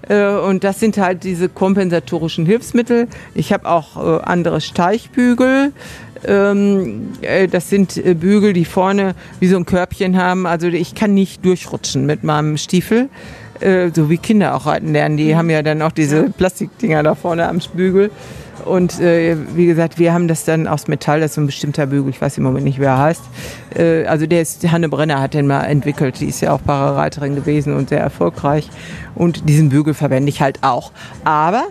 Äh, 0.07 0.27
und 0.27 0.63
das 0.63 0.79
sind 0.79 0.97
halt 0.97 1.23
diese 1.23 1.49
kompensatorischen 1.49 2.45
Hilfsmittel. 2.45 3.07
Ich 3.33 3.51
habe 3.53 3.67
auch 3.67 3.97
äh, 3.97 4.21
andere 4.23 4.61
Steichbügel. 4.61 5.73
Ähm, 6.25 7.09
äh, 7.21 7.47
das 7.47 7.69
sind 7.69 8.01
Bügel, 8.19 8.53
die 8.53 8.65
vorne 8.65 9.15
wie 9.39 9.47
so 9.47 9.57
ein 9.57 9.65
Körbchen 9.65 10.17
haben. 10.17 10.45
Also 10.45 10.67
ich 10.67 10.95
kann 10.95 11.13
nicht 11.13 11.43
durchrutschen 11.43 12.05
mit 12.05 12.23
meinem 12.23 12.57
Stiefel. 12.57 13.09
Äh, 13.63 13.91
so 13.95 14.09
wie 14.09 14.17
Kinder 14.17 14.55
auch 14.55 14.65
reiten 14.65 14.91
lernen. 14.91 15.15
Die 15.15 15.33
mhm. 15.33 15.37
haben 15.37 15.49
ja 15.49 15.63
dann 15.63 15.81
auch 15.81 15.91
diese 15.91 16.23
Plastikdinger 16.29 17.01
da 17.01 17.15
vorne 17.15 17.47
am 17.47 17.59
Bügel. 17.73 18.11
Und 18.65 18.99
äh, 18.99 19.37
wie 19.55 19.65
gesagt, 19.65 19.99
wir 19.99 20.13
haben 20.13 20.27
das 20.27 20.45
dann 20.45 20.67
aus 20.67 20.87
Metall, 20.87 21.19
das 21.19 21.31
ist 21.31 21.35
so 21.35 21.41
ein 21.41 21.47
bestimmter 21.47 21.87
Bügel, 21.87 22.09
ich 22.09 22.21
weiß 22.21 22.37
im 22.37 22.43
Moment 22.43 22.65
nicht, 22.65 22.79
wer 22.79 22.91
er 22.91 22.97
heißt. 22.99 23.21
Äh, 23.75 24.05
also 24.05 24.25
der 24.25 24.41
ist, 24.41 24.69
Hanne 24.71 24.89
Brenner 24.89 25.21
hat 25.21 25.33
den 25.33 25.47
mal 25.47 25.63
entwickelt, 25.63 26.19
die 26.19 26.27
ist 26.27 26.41
ja 26.41 26.53
auch 26.53 26.63
Parareiterin 26.63 27.35
gewesen 27.35 27.75
und 27.75 27.89
sehr 27.89 27.99
erfolgreich. 27.99 28.69
Und 29.15 29.49
diesen 29.49 29.69
Bügel 29.69 29.93
verwende 29.93 30.29
ich 30.29 30.41
halt 30.41 30.59
auch. 30.61 30.91
Aber 31.23 31.63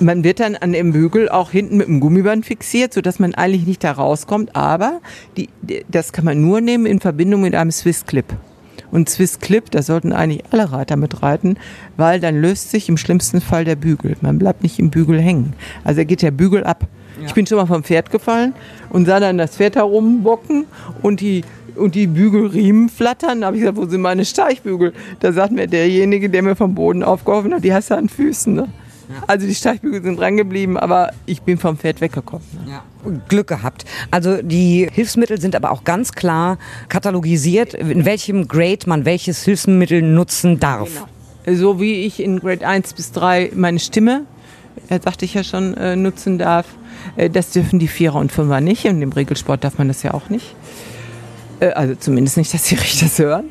man 0.00 0.22
wird 0.22 0.40
dann 0.40 0.56
an 0.56 0.72
dem 0.72 0.92
Bügel 0.92 1.28
auch 1.28 1.50
hinten 1.50 1.76
mit 1.76 1.88
einem 1.88 2.00
Gummiband 2.00 2.46
fixiert, 2.46 2.92
sodass 2.92 3.18
man 3.18 3.34
eigentlich 3.34 3.66
nicht 3.66 3.82
da 3.82 3.92
rauskommt. 3.92 4.54
Aber 4.54 5.00
die, 5.36 5.48
das 5.88 6.12
kann 6.12 6.24
man 6.24 6.40
nur 6.40 6.60
nehmen 6.60 6.86
in 6.86 7.00
Verbindung 7.00 7.42
mit 7.42 7.54
einem 7.54 7.70
Swiss 7.70 8.06
Clip. 8.06 8.26
Und 8.92 9.08
Swiss 9.08 9.40
Clip, 9.40 9.68
da 9.70 9.82
sollten 9.82 10.12
eigentlich 10.12 10.44
alle 10.50 10.70
Reiter 10.70 10.96
mit 10.96 11.22
reiten, 11.22 11.56
weil 11.96 12.20
dann 12.20 12.40
löst 12.40 12.70
sich 12.70 12.88
im 12.88 12.96
schlimmsten 12.96 13.40
Fall 13.40 13.64
der 13.64 13.74
Bügel. 13.74 14.16
Man 14.20 14.38
bleibt 14.38 14.62
nicht 14.62 14.78
im 14.78 14.90
Bügel 14.90 15.20
hängen. 15.20 15.54
Also 15.82 16.00
er 16.00 16.04
geht 16.04 16.22
der 16.22 16.30
Bügel 16.30 16.62
ab. 16.62 16.86
Ja. 17.18 17.26
Ich 17.26 17.34
bin 17.34 17.46
schon 17.46 17.56
mal 17.56 17.66
vom 17.66 17.82
Pferd 17.82 18.10
gefallen 18.10 18.54
und 18.90 19.06
sah 19.06 19.18
dann 19.18 19.38
das 19.38 19.56
Pferd 19.56 19.76
herumbocken 19.76 20.66
und 21.02 21.20
die 21.20 21.42
und 21.74 21.94
die 21.94 22.06
Bügelriemen 22.06 22.90
flattern. 22.90 23.40
Da 23.40 23.46
habe 23.46 23.56
ich 23.56 23.62
gesagt, 23.62 23.78
wo 23.78 23.86
sind 23.86 24.02
meine 24.02 24.26
Steichbügel? 24.26 24.92
Da 25.20 25.32
sagt 25.32 25.52
mir 25.52 25.66
derjenige, 25.66 26.28
der 26.28 26.42
mir 26.42 26.54
vom 26.54 26.74
Boden 26.74 27.02
aufgeholfen 27.02 27.54
hat, 27.54 27.64
die 27.64 27.72
hast 27.72 27.90
du 27.90 27.96
an 27.96 28.10
Füßen. 28.10 28.52
Ne? 28.54 28.68
Also 29.26 29.46
die 29.46 29.54
Steigbügel 29.54 30.02
sind 30.02 30.18
dran 30.18 30.36
geblieben, 30.36 30.76
aber 30.76 31.12
ich 31.26 31.42
bin 31.42 31.58
vom 31.58 31.76
Pferd 31.76 32.00
weggekommen. 32.00 32.46
Ja. 32.66 32.82
Glück 33.28 33.48
gehabt. 33.48 33.84
Also 34.10 34.42
die 34.42 34.88
Hilfsmittel 34.92 35.40
sind 35.40 35.56
aber 35.56 35.70
auch 35.70 35.84
ganz 35.84 36.12
klar 36.12 36.58
katalogisiert, 36.88 37.74
in 37.74 38.04
welchem 38.04 38.48
Grade 38.48 38.86
man 38.86 39.04
welches 39.04 39.42
Hilfsmittel 39.44 40.02
nutzen 40.02 40.60
darf. 40.60 40.88
Genau. 41.44 41.58
So 41.58 41.80
wie 41.80 42.04
ich 42.04 42.20
in 42.20 42.38
Grade 42.38 42.66
1 42.66 42.92
bis 42.94 43.12
3 43.12 43.52
meine 43.54 43.80
Stimme, 43.80 44.24
äh, 44.88 45.00
sagte 45.02 45.24
ich 45.24 45.34
ja 45.34 45.42
schon, 45.42 45.74
äh, 45.74 45.96
nutzen 45.96 46.38
darf. 46.38 46.66
Äh, 47.16 47.30
das 47.30 47.50
dürfen 47.50 47.78
die 47.78 47.88
Vierer 47.88 48.16
und 48.16 48.30
Fünfer 48.30 48.60
nicht 48.60 48.84
und 48.86 49.02
im 49.02 49.12
Regelsport 49.12 49.64
darf 49.64 49.78
man 49.78 49.88
das 49.88 50.02
ja 50.02 50.14
auch 50.14 50.28
nicht. 50.28 50.54
Äh, 51.60 51.70
also 51.70 51.94
zumindest 51.94 52.36
nicht, 52.36 52.54
dass 52.54 52.64
die 52.64 52.74
Richter 52.74 53.06
das 53.06 53.18
hören. 53.18 53.44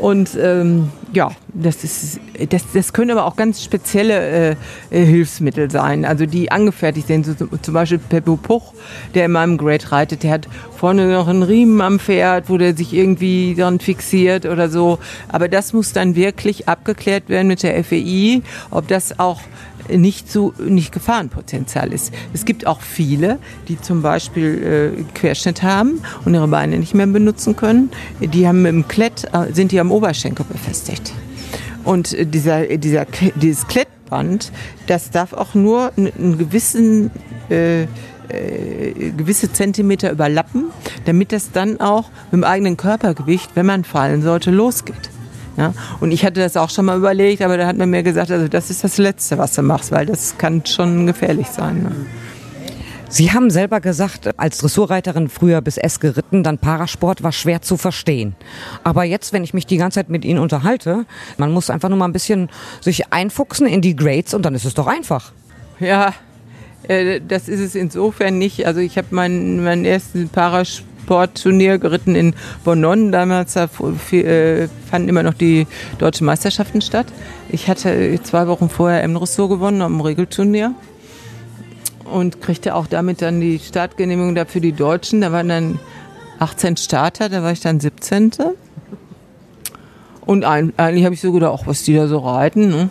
Und 0.00 0.36
ähm, 0.40 0.90
ja, 1.12 1.30
das, 1.52 1.84
ist, 1.84 2.20
das, 2.50 2.64
das 2.72 2.92
können 2.92 3.12
aber 3.12 3.26
auch 3.26 3.36
ganz 3.36 3.62
spezielle 3.62 4.50
äh, 4.50 4.56
äh, 4.90 5.04
Hilfsmittel 5.04 5.70
sein, 5.70 6.04
also 6.04 6.26
die 6.26 6.50
angefertigt 6.50 7.06
sind. 7.06 7.26
So, 7.26 7.46
zum 7.46 7.74
Beispiel 7.74 7.98
Peppo 7.98 8.36
Puch, 8.36 8.74
der 9.14 9.26
in 9.26 9.32
meinem 9.32 9.56
Grade 9.56 9.92
reitet, 9.92 10.24
der 10.24 10.32
hat 10.32 10.48
vorne 10.76 11.06
noch 11.12 11.28
einen 11.28 11.44
Riemen 11.44 11.80
am 11.80 12.00
Pferd, 12.00 12.48
wo 12.48 12.58
der 12.58 12.76
sich 12.76 12.92
irgendwie 12.92 13.54
dann 13.54 13.78
fixiert 13.78 14.46
oder 14.46 14.68
so. 14.68 14.98
Aber 15.28 15.48
das 15.48 15.72
muss 15.72 15.92
dann 15.92 16.16
wirklich 16.16 16.68
abgeklärt 16.68 17.28
werden 17.28 17.46
mit 17.46 17.62
der 17.62 17.82
FEI, 17.84 18.42
ob 18.70 18.88
das 18.88 19.18
auch 19.18 19.40
nicht 19.88 20.30
so 20.30 20.52
nicht 20.58 20.92
Gefahrenpotenzial 20.92 21.92
ist. 21.92 22.12
Es 22.32 22.44
gibt 22.44 22.66
auch 22.66 22.80
viele, 22.80 23.38
die 23.68 23.80
zum 23.80 24.02
Beispiel 24.02 24.94
äh, 24.98 25.02
Querschnitt 25.14 25.62
haben 25.62 26.00
und 26.24 26.34
ihre 26.34 26.48
Beine 26.48 26.78
nicht 26.78 26.94
mehr 26.94 27.06
benutzen 27.06 27.56
können. 27.56 27.90
Die 28.20 28.46
haben 28.46 28.64
im 28.66 28.88
Klett 28.88 29.24
äh, 29.32 29.52
sind 29.52 29.72
die 29.72 29.80
am 29.80 29.90
Oberschenkel 29.90 30.46
befestigt. 30.50 31.12
Und 31.84 32.12
äh, 32.12 32.26
dieser, 32.26 32.66
dieser, 32.76 33.06
dieses 33.34 33.66
Klettband, 33.66 34.52
das 34.86 35.10
darf 35.10 35.32
auch 35.32 35.54
nur 35.54 35.92
einen 35.96 36.38
gewissen 36.38 37.10
äh, 37.50 37.86
äh, 38.28 39.10
gewisse 39.16 39.52
Zentimeter 39.52 40.10
überlappen, 40.10 40.70
damit 41.04 41.30
das 41.32 41.52
dann 41.52 41.80
auch 41.80 42.08
mit 42.30 42.40
dem 42.40 42.44
eigenen 42.44 42.76
Körpergewicht, 42.76 43.50
wenn 43.54 43.66
man 43.66 43.84
fallen 43.84 44.22
sollte, 44.22 44.50
losgeht. 44.50 45.10
Ja? 45.56 45.72
Und 46.00 46.10
ich 46.10 46.24
hatte 46.24 46.40
das 46.40 46.56
auch 46.56 46.70
schon 46.70 46.86
mal 46.86 46.96
überlegt, 46.96 47.42
aber 47.42 47.56
da 47.56 47.66
hat 47.66 47.76
man 47.76 47.90
mir 47.90 48.02
gesagt, 48.02 48.30
also 48.30 48.48
das 48.48 48.70
ist 48.70 48.84
das 48.84 48.98
Letzte, 48.98 49.38
was 49.38 49.54
du 49.54 49.62
machst, 49.62 49.92
weil 49.92 50.06
das 50.06 50.36
kann 50.38 50.64
schon 50.66 51.06
gefährlich 51.06 51.48
sein. 51.48 51.82
Ne? 51.82 51.92
Sie 53.08 53.30
haben 53.30 53.48
selber 53.50 53.80
gesagt, 53.80 54.40
als 54.40 54.58
Dressurreiterin 54.58 55.28
früher 55.28 55.60
bis 55.60 55.76
S 55.76 56.00
geritten, 56.00 56.42
dann 56.42 56.58
Parasport 56.58 57.22
war 57.22 57.30
schwer 57.30 57.62
zu 57.62 57.76
verstehen. 57.76 58.34
Aber 58.82 59.04
jetzt, 59.04 59.32
wenn 59.32 59.44
ich 59.44 59.54
mich 59.54 59.66
die 59.66 59.76
ganze 59.76 60.00
Zeit 60.00 60.08
mit 60.08 60.24
Ihnen 60.24 60.40
unterhalte, 60.40 61.06
man 61.38 61.52
muss 61.52 61.70
einfach 61.70 61.88
nur 61.88 61.98
mal 61.98 62.06
ein 62.06 62.12
bisschen 62.12 62.48
sich 62.80 63.12
einfuchsen 63.12 63.68
in 63.68 63.82
die 63.82 63.94
Grades 63.94 64.34
und 64.34 64.42
dann 64.42 64.56
ist 64.56 64.64
es 64.64 64.74
doch 64.74 64.88
einfach. 64.88 65.32
Ja, 65.78 66.12
äh, 66.88 67.20
das 67.20 67.48
ist 67.48 67.60
es 67.60 67.76
insofern 67.76 68.38
nicht. 68.38 68.66
Also 68.66 68.80
ich 68.80 68.98
habe 68.98 69.08
meinen, 69.12 69.62
meinen 69.62 69.84
ersten 69.84 70.32
Parasportturnier 71.04 71.78
geritten 71.78 72.14
in 72.14 72.34
Bonon. 72.64 73.12
Damals 73.12 73.54
da 73.54 73.68
äh, 74.12 74.68
fanden 74.90 75.08
immer 75.08 75.22
noch 75.22 75.34
die 75.34 75.66
deutschen 75.98 76.26
Meisterschaften 76.26 76.80
statt. 76.80 77.06
Ich 77.48 77.68
hatte 77.68 78.18
zwei 78.22 78.46
Wochen 78.46 78.68
vorher 78.68 79.02
M-Dressur 79.02 79.48
gewonnen 79.48 79.82
am 79.82 80.00
Regelturnier 80.00 80.74
und 82.04 82.40
kriegte 82.40 82.74
auch 82.74 82.86
damit 82.86 83.22
dann 83.22 83.40
die 83.40 83.58
Startgenehmigung 83.58 84.34
dafür 84.34 84.60
die 84.60 84.72
Deutschen. 84.72 85.20
Da 85.20 85.32
waren 85.32 85.48
dann 85.48 85.78
18 86.38 86.76
Starter, 86.76 87.28
da 87.28 87.42
war 87.42 87.52
ich 87.52 87.60
dann 87.60 87.80
17. 87.80 88.32
Und 90.26 90.44
eigentlich 90.44 91.04
habe 91.04 91.14
ich 91.14 91.20
so 91.20 91.32
gedacht, 91.32 91.52
auch 91.52 91.66
was 91.66 91.82
die 91.82 91.94
da 91.94 92.06
so 92.06 92.18
reiten. 92.18 92.68
Ne? 92.68 92.88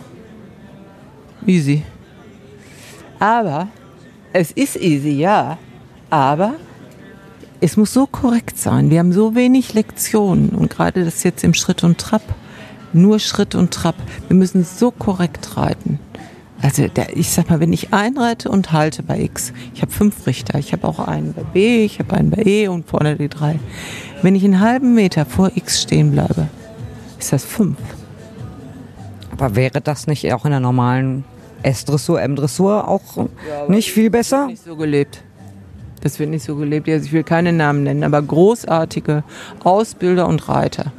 Easy. 1.46 1.82
Aber 3.18 3.68
es 4.32 4.50
ist 4.52 4.76
easy, 4.76 5.10
ja. 5.10 5.58
Aber 6.10 6.54
es 7.64 7.78
muss 7.78 7.94
so 7.94 8.06
korrekt 8.06 8.58
sein. 8.58 8.90
Wir 8.90 8.98
haben 8.98 9.14
so 9.14 9.34
wenig 9.34 9.72
Lektionen 9.72 10.50
und 10.50 10.68
gerade 10.68 11.02
das 11.02 11.22
jetzt 11.22 11.42
im 11.44 11.54
Schritt 11.54 11.82
und 11.82 11.96
Trab. 11.96 12.20
Nur 12.92 13.18
Schritt 13.18 13.54
und 13.54 13.72
Trab. 13.72 13.94
Wir 14.28 14.36
müssen 14.36 14.64
so 14.64 14.90
korrekt 14.90 15.56
reiten. 15.56 15.98
Also 16.60 16.88
der, 16.88 17.16
ich 17.16 17.30
sag 17.30 17.48
mal, 17.48 17.60
wenn 17.60 17.72
ich 17.72 17.94
einreite 17.94 18.50
und 18.50 18.72
halte 18.72 19.02
bei 19.02 19.18
X, 19.18 19.54
ich 19.74 19.80
habe 19.80 19.90
fünf 19.90 20.26
Richter, 20.26 20.58
ich 20.58 20.74
habe 20.74 20.86
auch 20.86 20.98
einen 20.98 21.32
bei 21.32 21.42
B, 21.42 21.86
ich 21.86 22.00
habe 22.00 22.14
einen 22.14 22.28
bei 22.28 22.42
E 22.44 22.68
und 22.68 22.86
vorne 22.86 23.16
die 23.16 23.30
drei. 23.30 23.58
Wenn 24.20 24.34
ich 24.34 24.44
einen 24.44 24.60
halben 24.60 24.92
Meter 24.92 25.24
vor 25.24 25.50
X 25.54 25.80
stehen 25.80 26.12
bleibe, 26.12 26.48
ist 27.18 27.32
das 27.32 27.44
fünf. 27.44 27.78
Aber 29.30 29.56
wäre 29.56 29.80
das 29.80 30.06
nicht 30.06 30.30
auch 30.34 30.44
in 30.44 30.50
der 30.50 30.60
normalen 30.60 31.24
S-Dressur, 31.62 32.20
M-Dressur 32.20 32.86
auch 32.88 33.16
ja, 33.16 33.68
nicht 33.68 33.90
viel 33.90 34.10
besser? 34.10 34.48
Nicht 34.48 34.64
so 34.64 34.76
gelebt. 34.76 35.24
Das 36.04 36.20
wird 36.20 36.30
nicht 36.30 36.44
so 36.44 36.54
gelebt. 36.54 36.88
Also 36.88 37.06
ich 37.06 37.12
will 37.12 37.24
keine 37.24 37.52
Namen 37.52 37.82
nennen, 37.82 38.04
aber 38.04 38.22
großartige 38.22 39.24
Ausbilder 39.64 40.28
und 40.28 40.48
Reiter. 40.48 40.92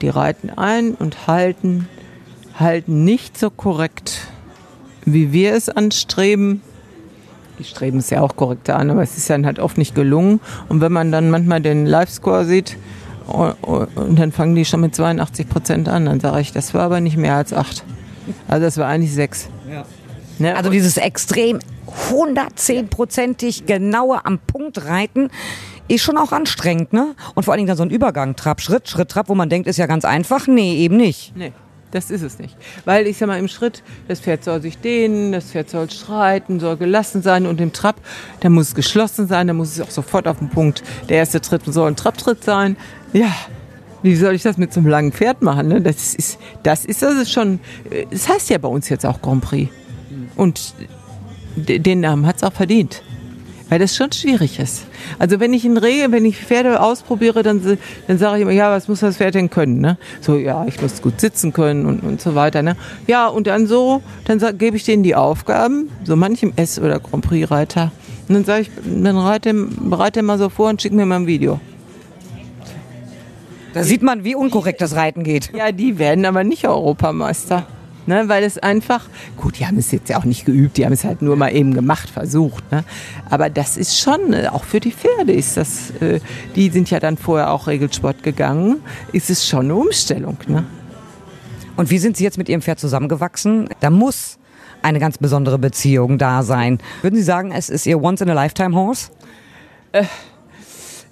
Die 0.00 0.08
reiten 0.08 0.50
ein 0.50 0.94
und 0.94 1.26
halten, 1.26 1.88
halten 2.58 3.04
nicht 3.04 3.36
so 3.36 3.50
korrekt 3.50 4.28
wie 5.06 5.32
wir 5.32 5.54
es 5.54 5.68
anstreben. 5.68 6.62
Die 7.58 7.64
streben 7.64 7.98
es 7.98 8.10
ja 8.10 8.20
auch 8.20 8.36
korrekt 8.36 8.68
an, 8.70 8.90
aber 8.90 9.02
es 9.02 9.16
ist 9.16 9.30
dann 9.30 9.46
halt 9.46 9.58
oft 9.58 9.78
nicht 9.78 9.94
gelungen. 9.94 10.40
Und 10.68 10.80
wenn 10.80 10.92
man 10.92 11.12
dann 11.12 11.30
manchmal 11.30 11.60
den 11.60 11.86
Live-Score 11.86 12.44
sieht, 12.44 12.76
und 13.26 14.18
dann 14.18 14.32
fangen 14.32 14.54
die 14.54 14.64
schon 14.64 14.80
mit 14.80 14.94
82 14.94 15.48
Prozent 15.48 15.88
an, 15.88 16.06
dann 16.06 16.20
sage 16.20 16.40
ich, 16.40 16.52
das 16.52 16.74
war 16.74 16.82
aber 16.82 17.00
nicht 17.00 17.16
mehr 17.16 17.36
als 17.36 17.52
acht. 17.52 17.84
Also 18.48 18.64
das 18.64 18.76
war 18.76 18.86
eigentlich 18.86 19.12
sechs. 19.12 19.48
Ja. 19.70 19.84
Ne? 20.38 20.56
Also 20.56 20.70
dieses 20.70 20.96
extrem 20.96 21.58
110-prozentig 22.10 23.66
genaue 23.66 24.24
am 24.24 24.38
Punkt 24.38 24.84
reiten 24.84 25.30
ist 25.88 26.02
schon 26.02 26.16
auch 26.16 26.32
anstrengend, 26.32 26.92
ne? 26.92 27.14
Und 27.34 27.44
vor 27.44 27.52
allen 27.52 27.58
Dingen 27.58 27.68
dann 27.68 27.76
so 27.76 27.82
ein 27.82 27.90
Übergang, 27.90 28.36
Trab, 28.36 28.60
Schritt, 28.60 28.88
Schritt, 28.88 29.10
Trab, 29.10 29.28
wo 29.28 29.34
man 29.34 29.50
denkt, 29.50 29.68
ist 29.68 29.76
ja 29.76 29.86
ganz 29.86 30.04
einfach. 30.04 30.46
Nee, 30.46 30.76
eben 30.76 30.96
nicht. 30.96 31.36
Nee. 31.36 31.52
Das 31.90 32.10
ist 32.10 32.22
es 32.22 32.40
nicht. 32.40 32.56
Weil 32.84 33.06
ich 33.06 33.18
sag 33.18 33.28
mal, 33.28 33.38
im 33.38 33.46
Schritt, 33.46 33.84
das 34.08 34.18
Pferd 34.18 34.42
soll 34.42 34.60
sich 34.60 34.78
dehnen, 34.78 35.30
das 35.30 35.52
Pferd 35.52 35.70
soll 35.70 35.88
schreiten, 35.90 36.58
soll 36.58 36.76
gelassen 36.76 37.22
sein 37.22 37.46
und 37.46 37.60
im 37.60 37.72
Trab, 37.72 37.94
da 38.40 38.48
muss 38.48 38.68
es 38.68 38.74
geschlossen 38.74 39.28
sein, 39.28 39.46
da 39.46 39.52
muss 39.52 39.70
es 39.70 39.80
auch 39.80 39.90
sofort 39.90 40.26
auf 40.26 40.38
den 40.38 40.48
Punkt. 40.48 40.82
Der 41.08 41.18
erste 41.18 41.40
Tritt 41.40 41.62
soll 41.66 41.86
ein 41.86 41.94
Trabtritt 41.94 42.42
sein. 42.42 42.76
Ja, 43.12 43.32
wie 44.02 44.16
soll 44.16 44.34
ich 44.34 44.42
das 44.42 44.58
mit 44.58 44.72
so 44.72 44.80
einem 44.80 44.88
langen 44.88 45.12
Pferd 45.12 45.40
machen? 45.42 45.68
Ne? 45.68 45.80
Das 45.80 46.16
ist, 46.16 46.38
das 46.64 46.84
ist 46.84 47.04
also 47.04 47.24
schon, 47.24 47.60
das 48.10 48.28
heißt 48.28 48.50
ja 48.50 48.58
bei 48.58 48.68
uns 48.68 48.88
jetzt 48.88 49.06
auch 49.06 49.22
Grand 49.22 49.44
Prix. 49.44 49.72
Und 50.34 50.74
den 51.56 52.00
Namen 52.00 52.26
hat 52.26 52.36
es 52.36 52.42
auch 52.42 52.52
verdient 52.52 53.02
weil 53.68 53.78
das 53.78 53.96
schon 53.96 54.12
schwierig 54.12 54.58
ist. 54.58 54.86
Also 55.18 55.40
wenn 55.40 55.52
ich 55.52 55.64
in 55.64 55.76
Rege, 55.76 56.12
wenn 56.12 56.24
ich 56.24 56.38
Pferde 56.38 56.80
ausprobiere, 56.80 57.42
dann, 57.42 57.78
dann 58.06 58.18
sage 58.18 58.36
ich 58.36 58.42
immer, 58.42 58.52
ja, 58.52 58.70
was 58.70 58.88
muss 58.88 59.00
das 59.00 59.16
Pferd 59.16 59.34
denn 59.34 59.50
können? 59.50 59.80
Ne? 59.80 59.98
So, 60.20 60.36
ja, 60.36 60.64
ich 60.66 60.80
muss 60.80 61.02
gut 61.02 61.20
sitzen 61.20 61.52
können 61.52 61.86
und, 61.86 62.00
und 62.04 62.20
so 62.20 62.34
weiter. 62.34 62.62
Ne? 62.62 62.76
Ja, 63.06 63.26
und 63.26 63.46
dann 63.46 63.66
so, 63.66 64.02
dann 64.26 64.38
gebe 64.58 64.76
ich 64.76 64.84
denen 64.84 65.02
die 65.02 65.14
Aufgaben, 65.14 65.90
so 66.04 66.14
manchem 66.14 66.52
S- 66.56 66.78
oder 66.78 67.00
Grand 67.00 67.26
Prix-Reiter. 67.26 67.90
Und 68.28 68.34
dann 68.34 68.44
sage 68.44 68.62
ich, 68.62 68.70
dann 68.84 69.18
reite, 69.18 69.52
bereite 69.52 70.22
mal 70.22 70.38
so 70.38 70.48
vor 70.50 70.68
und 70.68 70.80
schick 70.80 70.92
mir 70.92 71.06
mal 71.06 71.16
ein 71.16 71.26
Video. 71.26 71.60
Da 73.72 73.82
sieht 73.82 74.02
man, 74.02 74.22
wie 74.22 74.36
unkorrekt 74.36 74.80
das 74.80 74.94
Reiten 74.94 75.24
geht. 75.24 75.50
Ja, 75.52 75.72
die 75.72 75.98
werden 75.98 76.26
aber 76.26 76.44
nicht 76.44 76.66
Europameister. 76.66 77.66
Ne, 78.06 78.28
weil 78.28 78.44
es 78.44 78.58
einfach, 78.58 79.06
gut, 79.38 79.58
die 79.58 79.66
haben 79.66 79.78
es 79.78 79.90
jetzt 79.90 80.10
ja 80.10 80.18
auch 80.18 80.24
nicht 80.24 80.44
geübt, 80.44 80.76
die 80.76 80.84
haben 80.84 80.92
es 80.92 81.04
halt 81.04 81.22
nur 81.22 81.36
mal 81.36 81.54
eben 81.54 81.72
gemacht, 81.72 82.10
versucht. 82.10 82.70
Ne? 82.70 82.84
Aber 83.30 83.48
das 83.48 83.78
ist 83.78 83.98
schon, 83.98 84.34
äh, 84.34 84.48
auch 84.48 84.64
für 84.64 84.78
die 84.78 84.92
Pferde 84.92 85.32
ist 85.32 85.56
das, 85.56 85.90
äh, 86.00 86.20
die 86.54 86.68
sind 86.68 86.90
ja 86.90 87.00
dann 87.00 87.16
vorher 87.16 87.50
auch 87.50 87.66
Regelsport 87.66 88.22
gegangen, 88.22 88.82
ist 89.12 89.30
es 89.30 89.46
schon 89.48 89.64
eine 89.64 89.74
Umstellung. 89.76 90.36
Ne? 90.46 90.66
Und 91.76 91.90
wie 91.90 91.98
sind 91.98 92.18
Sie 92.18 92.24
jetzt 92.24 92.36
mit 92.36 92.50
Ihrem 92.50 92.60
Pferd 92.60 92.78
zusammengewachsen? 92.78 93.70
Da 93.80 93.88
muss 93.88 94.38
eine 94.82 94.98
ganz 94.98 95.16
besondere 95.16 95.58
Beziehung 95.58 96.18
da 96.18 96.42
sein. 96.42 96.78
Würden 97.00 97.16
Sie 97.16 97.22
sagen, 97.22 97.52
es 97.52 97.70
ist 97.70 97.86
Ihr 97.86 98.02
Once-in-a-Lifetime-Horse? 98.02 99.10
Äh, 99.92 100.04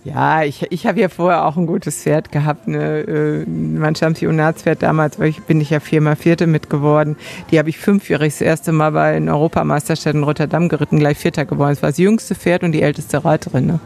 ja, 0.04 0.42
ich, 0.42 0.66
ich 0.70 0.86
habe 0.86 1.00
ja 1.00 1.08
vorher 1.08 1.44
auch 1.44 1.56
ein 1.56 1.66
gutes 1.66 2.02
Pferd 2.02 2.32
gehabt, 2.32 2.66
ne, 2.66 3.00
äh, 3.00 3.44
mein 3.46 3.94
Championatspferd 3.94 4.82
damals, 4.82 5.20
weil 5.20 5.28
ich 5.28 5.42
bin 5.42 5.60
ich 5.60 5.70
ja 5.70 5.78
viermal 5.78 6.16
Vierte 6.16 6.48
mitgeworden. 6.48 7.16
Die 7.50 7.58
habe 7.58 7.68
ich 7.68 7.78
fünfjährig 7.78 8.32
das 8.32 8.40
erste 8.40 8.72
Mal 8.72 8.90
bei 8.90 9.12
den 9.12 9.28
Europameisterschaften 9.28 10.18
in 10.18 10.24
Rotterdam 10.24 10.68
geritten, 10.68 10.98
gleich 10.98 11.18
Vierter 11.18 11.44
geworden. 11.44 11.70
Das 11.70 11.82
war 11.82 11.90
das 11.90 11.98
jüngste 11.98 12.34
Pferd 12.34 12.64
und 12.64 12.72
die 12.72 12.82
älteste 12.82 13.24
Reiterin. 13.24 13.66
Ne? 13.66 13.80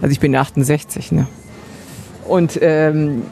Also 0.00 0.12
ich 0.12 0.20
bin 0.20 0.34
68, 0.34 1.12
ne? 1.12 1.26
Und 2.28 2.58
ähm, 2.60 3.22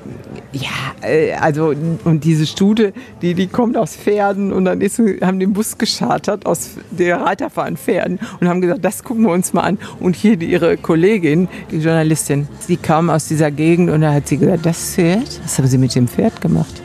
ja, 0.52 0.70
äh, 1.02 1.34
also 1.34 1.74
und 2.04 2.24
diese 2.24 2.46
Stute, 2.46 2.92
die, 3.20 3.34
die 3.34 3.46
kommt 3.46 3.76
aus 3.76 3.94
Pferden 3.94 4.52
und 4.52 4.64
dann 4.64 4.80
ist, 4.80 4.98
haben 5.20 5.38
den 5.38 5.52
Bus 5.52 5.76
geschartert 5.76 6.46
aus 6.46 6.70
der 6.90 7.20
Reiter 7.20 7.50
Pferden 7.50 8.18
und 8.40 8.48
haben 8.48 8.60
gesagt, 8.62 8.84
das 8.84 9.04
gucken 9.04 9.24
wir 9.24 9.32
uns 9.32 9.52
mal 9.52 9.62
an. 9.62 9.78
Und 10.00 10.16
hier 10.16 10.36
die, 10.36 10.46
ihre 10.46 10.78
Kollegin, 10.78 11.48
die 11.70 11.76
Journalistin, 11.76 12.48
die 12.68 12.78
kam 12.78 13.10
aus 13.10 13.28
dieser 13.28 13.50
Gegend 13.50 13.90
und 13.90 14.00
da 14.00 14.14
hat 14.14 14.28
sie 14.28 14.38
gesagt, 14.38 14.64
das 14.64 14.94
Pferd, 14.94 15.40
was 15.42 15.58
haben 15.58 15.66
Sie 15.66 15.78
mit 15.78 15.94
dem 15.94 16.08
Pferd 16.08 16.40
gemacht? 16.40 16.82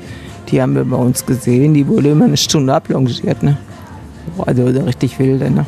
Die 0.50 0.62
haben 0.62 0.76
wir 0.76 0.84
bei 0.84 0.98
uns 0.98 1.26
gesehen, 1.26 1.74
die 1.74 1.88
wurde 1.88 2.10
immer 2.10 2.26
eine 2.26 2.38
Stunde 2.38 2.74
ablongiert, 2.74 3.42
ne? 3.42 3.58
Also 4.38 4.66
richtig 4.66 5.18
wilde, 5.18 5.50
ne? 5.50 5.66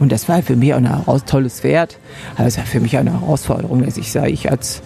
Und 0.00 0.10
das 0.10 0.28
war 0.28 0.42
für 0.42 0.56
mich 0.56 0.74
auch 0.74 0.78
ein 0.78 1.20
tolles 1.26 1.60
Pferd. 1.60 1.98
Also 2.36 2.60
für 2.62 2.80
mich 2.80 2.96
eine 2.96 3.12
Herausforderung, 3.12 3.84
dass 3.84 3.96
ich 3.96 4.10
sage, 4.10 4.30
ich 4.30 4.50
als 4.50 4.82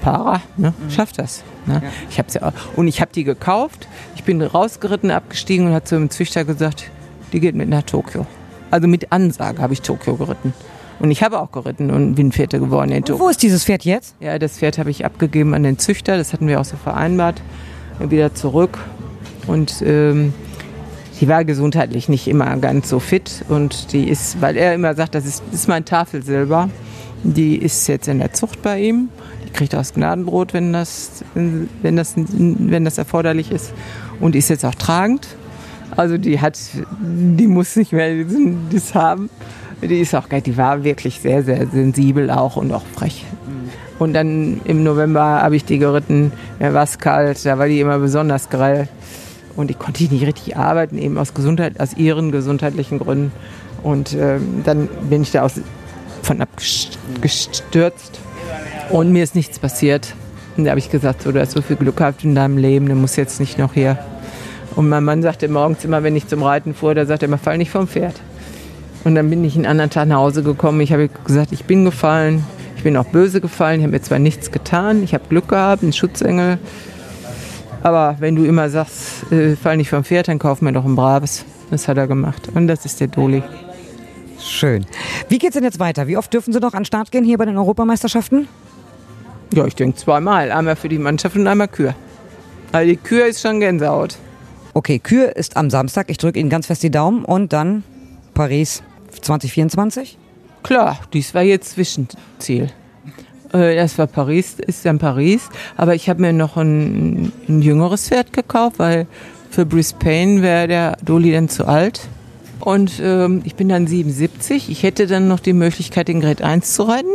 Para, 0.00 0.40
ne, 0.56 0.72
mhm. 0.78 0.90
schafft 0.90 1.18
das. 1.18 1.42
Ne? 1.66 1.80
Ja. 1.82 1.90
Ich 2.08 2.18
hab's 2.18 2.34
ja, 2.34 2.52
und 2.76 2.88
ich 2.88 3.00
habe 3.00 3.12
die 3.14 3.24
gekauft, 3.24 3.86
ich 4.16 4.24
bin 4.24 4.40
rausgeritten, 4.42 5.10
abgestiegen 5.10 5.66
und 5.66 5.72
hat 5.72 5.88
zu 5.88 5.96
dem 5.96 6.10
Züchter 6.10 6.44
gesagt, 6.44 6.90
die 7.32 7.40
geht 7.40 7.54
mit 7.54 7.68
nach 7.68 7.82
Tokio. 7.82 8.26
Also 8.70 8.88
mit 8.88 9.12
Ansage 9.12 9.60
habe 9.60 9.72
ich 9.72 9.82
Tokio 9.82 10.16
geritten. 10.16 10.54
Und 11.00 11.10
ich 11.10 11.22
habe 11.22 11.40
auch 11.40 11.50
geritten 11.50 11.90
und 11.90 12.14
bin 12.14 12.30
Vierte 12.30 12.60
geworden 12.60 12.92
in 12.92 13.04
Tokio. 13.04 13.24
Wo 13.24 13.28
ist 13.28 13.42
dieses 13.42 13.64
Pferd 13.64 13.84
jetzt? 13.84 14.14
Ja, 14.20 14.38
das 14.38 14.58
Pferd 14.58 14.78
habe 14.78 14.90
ich 14.90 15.04
abgegeben 15.04 15.54
an 15.54 15.62
den 15.62 15.78
Züchter, 15.78 16.16
das 16.16 16.32
hatten 16.32 16.46
wir 16.46 16.60
auch 16.60 16.64
so 16.64 16.76
vereinbart. 16.76 17.40
Wieder 17.98 18.34
zurück. 18.34 18.78
Und 19.46 19.82
ähm, 19.82 20.32
die 21.20 21.28
war 21.28 21.44
gesundheitlich 21.44 22.08
nicht 22.08 22.28
immer 22.28 22.56
ganz 22.56 22.88
so 22.88 22.98
fit. 22.98 23.44
Und 23.48 23.92
die 23.92 24.08
ist, 24.08 24.40
weil 24.40 24.56
er 24.56 24.74
immer 24.74 24.94
sagt, 24.94 25.14
das 25.14 25.26
ist, 25.26 25.42
das 25.50 25.60
ist 25.60 25.68
mein 25.68 25.84
Tafelsilber. 25.84 26.70
Die 27.22 27.56
ist 27.56 27.86
jetzt 27.86 28.08
in 28.08 28.18
der 28.18 28.32
Zucht 28.32 28.62
bei 28.62 28.80
ihm 28.80 29.08
kriegt 29.52 29.74
auch 29.74 29.78
das 29.78 29.94
Gnadenbrot, 29.94 30.54
wenn 30.54 30.72
das, 30.72 31.24
wenn, 31.34 31.96
das, 31.96 32.14
wenn 32.16 32.84
das 32.84 32.98
erforderlich 32.98 33.50
ist. 33.50 33.72
Und 34.20 34.36
ist 34.36 34.48
jetzt 34.50 34.64
auch 34.64 34.74
tragend. 34.74 35.28
Also 35.96 36.18
die 36.18 36.40
hat, 36.40 36.58
die 37.00 37.46
muss 37.46 37.76
nicht 37.76 37.92
mehr 37.92 38.24
das 38.72 38.94
haben. 38.94 39.30
Die 39.82 40.00
ist 40.00 40.14
auch 40.14 40.28
geil, 40.28 40.42
die 40.42 40.56
war 40.56 40.84
wirklich 40.84 41.20
sehr, 41.20 41.42
sehr 41.42 41.66
sensibel 41.66 42.30
auch 42.30 42.56
und 42.56 42.72
auch 42.72 42.84
frech. 42.94 43.24
Und 43.98 44.12
dann 44.14 44.60
im 44.64 44.82
November 44.82 45.42
habe 45.42 45.56
ich 45.56 45.64
die 45.64 45.78
geritten, 45.78 46.32
da 46.58 46.72
war 46.74 46.84
es 46.84 46.98
kalt, 46.98 47.44
da 47.44 47.58
war 47.58 47.66
die 47.66 47.80
immer 47.80 47.98
besonders 47.98 48.48
grell. 48.50 48.88
Und 49.56 49.68
die 49.68 49.74
konnte 49.74 50.04
ich 50.04 50.10
nicht 50.10 50.26
richtig 50.26 50.56
arbeiten, 50.56 50.96
eben 50.96 51.18
aus, 51.18 51.34
Gesundheit, 51.34 51.80
aus 51.80 51.94
ihren 51.96 52.30
gesundheitlichen 52.30 52.98
Gründen. 52.98 53.32
Und 53.82 54.14
äh, 54.14 54.38
dann 54.64 54.88
bin 55.08 55.22
ich 55.22 55.32
da 55.32 55.42
aus, 55.42 55.60
von 56.22 56.40
abgestürzt 56.40 58.20
und 58.90 59.12
mir 59.12 59.22
ist 59.22 59.34
nichts 59.34 59.58
passiert. 59.58 60.14
Und 60.56 60.64
da 60.64 60.70
habe 60.70 60.80
ich 60.80 60.90
gesagt, 60.90 61.22
so, 61.22 61.32
du 61.32 61.40
hast 61.40 61.52
so 61.52 61.62
viel 61.62 61.76
Glück 61.76 61.96
gehabt 61.96 62.24
in 62.24 62.34
deinem 62.34 62.58
Leben, 62.58 62.86
du 62.86 62.94
musst 62.94 63.16
jetzt 63.16 63.40
nicht 63.40 63.58
noch 63.58 63.74
hier. 63.74 63.98
Und 64.76 64.88
mein 64.88 65.04
Mann 65.04 65.22
sagte 65.22 65.48
morgens 65.48 65.84
immer, 65.84 66.02
wenn 66.02 66.16
ich 66.16 66.26
zum 66.26 66.42
Reiten 66.42 66.74
fuhr, 66.74 66.94
da 66.94 67.06
sagte 67.06 67.26
er 67.26 67.28
immer, 67.28 67.38
fall 67.38 67.58
nicht 67.58 67.70
vom 67.70 67.88
Pferd. 67.88 68.20
Und 69.04 69.14
dann 69.14 69.30
bin 69.30 69.44
ich 69.44 69.56
einen 69.56 69.66
anderen 69.66 69.90
Tag 69.90 70.08
nach 70.08 70.18
Hause 70.18 70.42
gekommen. 70.42 70.80
Ich 70.80 70.92
habe 70.92 71.08
gesagt, 71.24 71.52
ich 71.52 71.64
bin 71.64 71.84
gefallen. 71.84 72.44
Ich 72.76 72.82
bin 72.82 72.96
auch 72.96 73.06
böse 73.06 73.40
gefallen. 73.40 73.80
Ich 73.80 73.84
habe 73.84 73.92
mir 73.92 74.02
zwar 74.02 74.18
nichts 74.18 74.52
getan. 74.52 75.02
Ich 75.02 75.14
habe 75.14 75.24
Glück 75.28 75.48
gehabt, 75.48 75.82
einen 75.82 75.92
Schutzengel. 75.92 76.58
Aber 77.82 78.16
wenn 78.18 78.36
du 78.36 78.44
immer 78.44 78.68
sagst, 78.68 79.32
äh, 79.32 79.56
fall 79.56 79.78
nicht 79.78 79.88
vom 79.88 80.04
Pferd, 80.04 80.28
dann 80.28 80.38
kauf 80.38 80.60
mir 80.60 80.72
doch 80.72 80.84
ein 80.84 80.96
braves. 80.96 81.44
Das 81.70 81.88
hat 81.88 81.96
er 81.96 82.06
gemacht. 82.06 82.48
Und 82.54 82.68
das 82.68 82.84
ist 82.84 83.00
der 83.00 83.08
Doli. 83.08 83.42
Schön. 84.38 84.84
Wie 85.28 85.38
geht's 85.38 85.54
denn 85.54 85.64
jetzt 85.64 85.78
weiter? 85.78 86.06
Wie 86.06 86.16
oft 86.16 86.32
dürfen 86.32 86.52
Sie 86.52 86.60
noch 86.60 86.74
an 86.74 86.80
den 86.80 86.84
Start 86.86 87.10
gehen 87.10 87.24
hier 87.24 87.38
bei 87.38 87.46
den 87.46 87.56
Europameisterschaften? 87.56 88.48
Ja, 89.52 89.66
ich 89.66 89.74
denke 89.74 89.96
zweimal. 89.96 90.52
Einmal 90.52 90.76
für 90.76 90.88
die 90.88 90.98
Mannschaft 90.98 91.36
und 91.36 91.46
einmal 91.46 91.68
Kür. 91.68 91.94
Also 92.72 92.88
die 92.88 92.96
Kür 92.96 93.26
ist 93.26 93.40
schon 93.40 93.60
Gänsehaut. 93.60 94.16
Okay, 94.74 94.98
Kür 95.00 95.34
ist 95.36 95.56
am 95.56 95.70
Samstag. 95.70 96.10
Ich 96.10 96.18
drücke 96.18 96.38
Ihnen 96.38 96.50
ganz 96.50 96.66
fest 96.66 96.82
die 96.82 96.90
Daumen. 96.90 97.24
Und 97.24 97.52
dann 97.52 97.82
Paris 98.34 98.82
2024? 99.20 100.16
Klar, 100.62 101.00
dies 101.12 101.34
war 101.34 101.42
jetzt 101.42 101.72
Zwischenziel. 101.72 102.68
Äh, 103.52 103.74
Das 103.76 103.98
war 103.98 104.06
Paris, 104.06 104.54
ist 104.58 104.84
dann 104.84 104.98
Paris. 104.98 105.48
Aber 105.76 105.94
ich 105.94 106.08
habe 106.08 106.20
mir 106.20 106.32
noch 106.32 106.56
ein, 106.56 107.32
ein 107.48 107.62
jüngeres 107.62 108.08
Pferd 108.08 108.32
gekauft, 108.32 108.78
weil 108.78 109.06
für 109.50 109.66
Brisbane 109.66 110.42
wäre 110.42 110.68
der 110.68 110.96
Doli 111.04 111.32
dann 111.32 111.48
zu 111.48 111.66
alt. 111.66 112.02
Und 112.60 113.00
ähm, 113.02 113.40
ich 113.44 113.56
bin 113.56 113.68
dann 113.68 113.86
77. 113.86 114.70
Ich 114.70 114.82
hätte 114.82 115.06
dann 115.06 115.26
noch 115.26 115.40
die 115.40 115.54
Möglichkeit, 115.54 116.08
den 116.08 116.20
Grade 116.20 116.44
1 116.44 116.74
zu 116.74 116.84
reiten. 116.84 117.08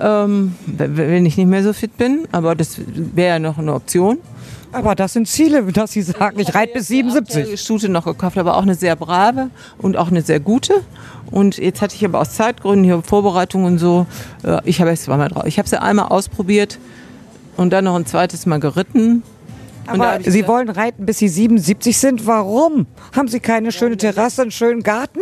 Ähm, 0.00 0.54
wenn 0.66 1.26
ich 1.26 1.36
nicht 1.36 1.46
mehr 1.46 1.62
so 1.62 1.72
fit 1.72 1.96
bin. 1.98 2.26
Aber 2.32 2.54
das 2.54 2.78
wäre 2.86 3.34
ja 3.34 3.38
noch 3.38 3.58
eine 3.58 3.74
Option. 3.74 4.18
Aber 4.72 4.94
das 4.94 5.12
sind 5.14 5.26
Ziele, 5.28 5.62
dass 5.72 5.92
Sie 5.92 6.02
sagen, 6.02 6.38
ich 6.38 6.54
reite 6.54 6.72
bis 6.74 6.88
77. 6.88 7.46
eine 7.48 7.56
Stute 7.56 7.88
noch 7.88 8.04
gekauft, 8.04 8.38
aber 8.38 8.56
auch 8.56 8.62
eine 8.62 8.74
sehr 8.74 8.96
brave 8.96 9.50
und 9.78 9.96
auch 9.96 10.08
eine 10.10 10.22
sehr 10.22 10.40
gute. 10.40 10.74
Und 11.30 11.58
jetzt 11.58 11.82
hatte 11.82 11.94
ich 11.96 12.04
aber 12.04 12.20
aus 12.20 12.34
Zeitgründen 12.34 12.84
hier 12.84 13.02
Vorbereitungen 13.02 13.66
und 13.74 13.78
so. 13.78 14.06
äh, 14.42 14.58
Ich 14.64 14.80
habe 14.80 14.90
es 14.90 15.02
zweimal 15.02 15.28
drauf. 15.28 15.44
Ich 15.46 15.58
habe 15.58 15.68
sie 15.68 15.80
einmal 15.80 16.06
ausprobiert 16.06 16.78
und 17.56 17.72
dann 17.72 17.84
noch 17.84 17.94
ein 17.96 18.06
zweites 18.06 18.46
Mal 18.46 18.58
geritten. 18.60 19.22
Aber 19.86 20.18
ich 20.20 20.26
Sie 20.26 20.32
gesagt, 20.42 20.48
wollen 20.48 20.68
reiten, 20.70 21.04
bis 21.04 21.18
Sie 21.18 21.28
77 21.28 21.98
sind. 21.98 22.26
Warum? 22.26 22.86
Haben 23.14 23.28
Sie 23.28 23.40
keine 23.40 23.72
schöne 23.72 23.96
Terrasse, 23.96 24.42
einen 24.42 24.50
schönen 24.52 24.82
Garten, 24.82 25.20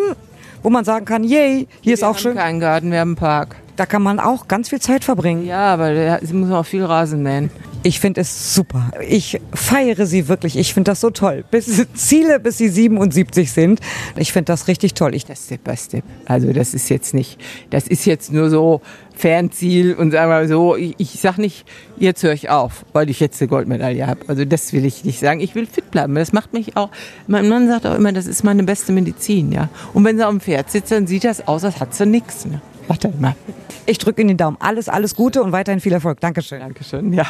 wo 0.63 0.69
man 0.71 0.85
sagen 0.85 1.05
kann, 1.07 1.25
yay, 1.25 1.67
hier 1.81 1.95
ist 1.95 2.01
wir 2.03 2.09
auch 2.09 2.15
haben 2.15 2.19
schön. 2.21 2.37
keinen 2.37 2.61
Garten, 2.61 2.91
wir 2.93 3.01
haben 3.01 3.11
einen 3.11 3.17
Park. 3.17 3.57
Da 3.79 3.87
kann 3.87 4.03
man 4.03 4.19
auch 4.19 4.49
ganz 4.49 4.71
viel 4.71 4.81
Zeit 4.81 5.05
verbringen. 5.05 5.47
Ja, 5.47 5.73
aber 5.73 6.19
sie 6.21 6.35
muss 6.35 6.51
auch 6.51 6.67
viel 6.67 6.85
Rasen 6.85 7.23
mähen. 7.23 7.49
Ich 7.85 8.01
finde 8.01 8.23
es 8.23 8.53
super. 8.53 8.91
Ich 9.09 9.41
feiere 9.55 10.05
Sie 10.05 10.27
wirklich. 10.27 10.59
Ich 10.59 10.75
finde 10.75 10.91
das 10.91 11.01
so 11.01 11.11
toll. 11.11 11.45
Bis 11.49 11.87
Ziele, 11.95 12.41
bis 12.41 12.59
Sie 12.59 12.69
77 12.71 13.53
sind. 13.53 13.79
Ich 14.17 14.33
finde 14.33 14.47
das 14.47 14.67
richtig 14.67 14.95
toll. 14.95 15.15
Ich, 15.15 15.27
Das 15.27 15.45
Step 15.45 15.63
by 15.63 15.77
Step. 15.77 16.03
Also 16.27 16.53
das 16.53 16.75
ist 16.75 16.89
jetzt 16.91 17.15
nicht, 17.15 17.39
das 17.71 17.87
ist 17.87 18.05
jetzt 18.05 18.33
nur 18.33 18.51
so 18.51 18.81
Fernziel 19.19 19.95
und 19.95 20.13
sagen 20.13 20.31
wir 20.31 20.37
mal 20.37 20.49
so, 20.49 20.77
ich, 20.77 20.95
ich 20.99 21.21
sag 21.21 21.39
nicht, 21.39 21.67
jetzt 21.99 22.23
höre 22.23 22.33
ich 22.33 22.51
auf, 22.51 22.85
weil 22.93 23.11
ich 23.11 23.19
jetzt 23.19 23.41
eine 23.43 23.49
Goldmedaille 23.49 24.07
habe. 24.07 24.21
Also 24.29 24.45
das 24.45 24.73
will 24.73 24.85
ich 24.85 25.05
nicht 25.05 25.19
sagen. 25.19 25.41
Ich 25.41 25.55
will 25.55 25.67
fit 25.67 25.91
bleiben. 25.91 26.15
Das 26.15 26.33
macht 26.33 26.53
mich 26.53 26.77
auch, 26.77 26.91
mein 27.27 27.49
Mann 27.49 27.69
sagt 27.69 27.85
auch 27.87 27.97
immer, 27.97 28.13
das 28.13 28.27
ist 28.27 28.45
meine 28.45 28.63
beste 28.63 28.93
Medizin, 28.93 29.51
ja. 29.51 29.69
Und 29.93 30.05
wenn 30.05 30.17
sie 30.17 30.25
auf 30.25 30.31
dem 30.31 30.41
Pferd 30.41 30.71
sitzt, 30.71 30.93
dann 30.93 31.07
sieht 31.07 31.25
das 31.25 31.47
aus, 31.49 31.65
als 31.65 31.81
hat 31.81 31.95
sie 31.95 32.07
nichts. 32.07 32.47
Ne? 32.47 32.61
Er 32.89 33.05
immer. 33.05 33.37
ich 33.87 33.99
drücke 33.99 34.23
Ihnen 34.23 34.29
den 34.29 34.37
Daumen. 34.39 34.57
Alles, 34.61 34.89
alles 34.89 35.15
Gute 35.15 35.43
und 35.43 35.53
weiterhin 35.53 35.81
viel 35.81 35.93
Erfolg. 35.93 36.21
Dankeschön. 36.21 36.61
Dankeschön, 36.61 37.13
ja. 37.13 37.27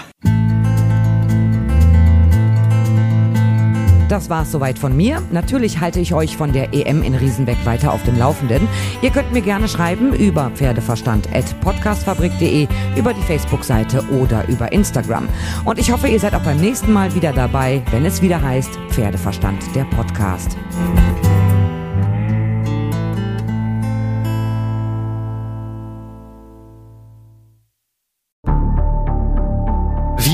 Das 4.08 4.30
war's 4.30 4.50
soweit 4.50 4.78
von 4.78 4.96
mir. 4.96 5.22
Natürlich 5.30 5.80
halte 5.80 6.00
ich 6.00 6.14
euch 6.14 6.34
von 6.36 6.52
der 6.52 6.72
EM 6.72 7.02
in 7.02 7.14
Riesenbeck 7.14 7.58
weiter 7.64 7.92
auf 7.92 8.02
dem 8.04 8.18
Laufenden. 8.18 8.66
Ihr 9.02 9.10
könnt 9.10 9.32
mir 9.32 9.42
gerne 9.42 9.68
schreiben 9.68 10.14
über 10.14 10.50
pferdeverstand.podcastfabrik.de, 10.54 12.68
über 12.96 13.12
die 13.12 13.22
Facebook-Seite 13.22 14.02
oder 14.20 14.48
über 14.48 14.72
Instagram. 14.72 15.28
Und 15.64 15.78
ich 15.78 15.92
hoffe, 15.92 16.08
ihr 16.08 16.20
seid 16.20 16.34
auch 16.34 16.42
beim 16.42 16.58
nächsten 16.58 16.92
Mal 16.92 17.14
wieder 17.14 17.32
dabei, 17.32 17.82
wenn 17.90 18.06
es 18.06 18.22
wieder 18.22 18.40
heißt 18.40 18.78
Pferdeverstand, 18.90 19.62
der 19.74 19.84
Podcast. 19.84 20.56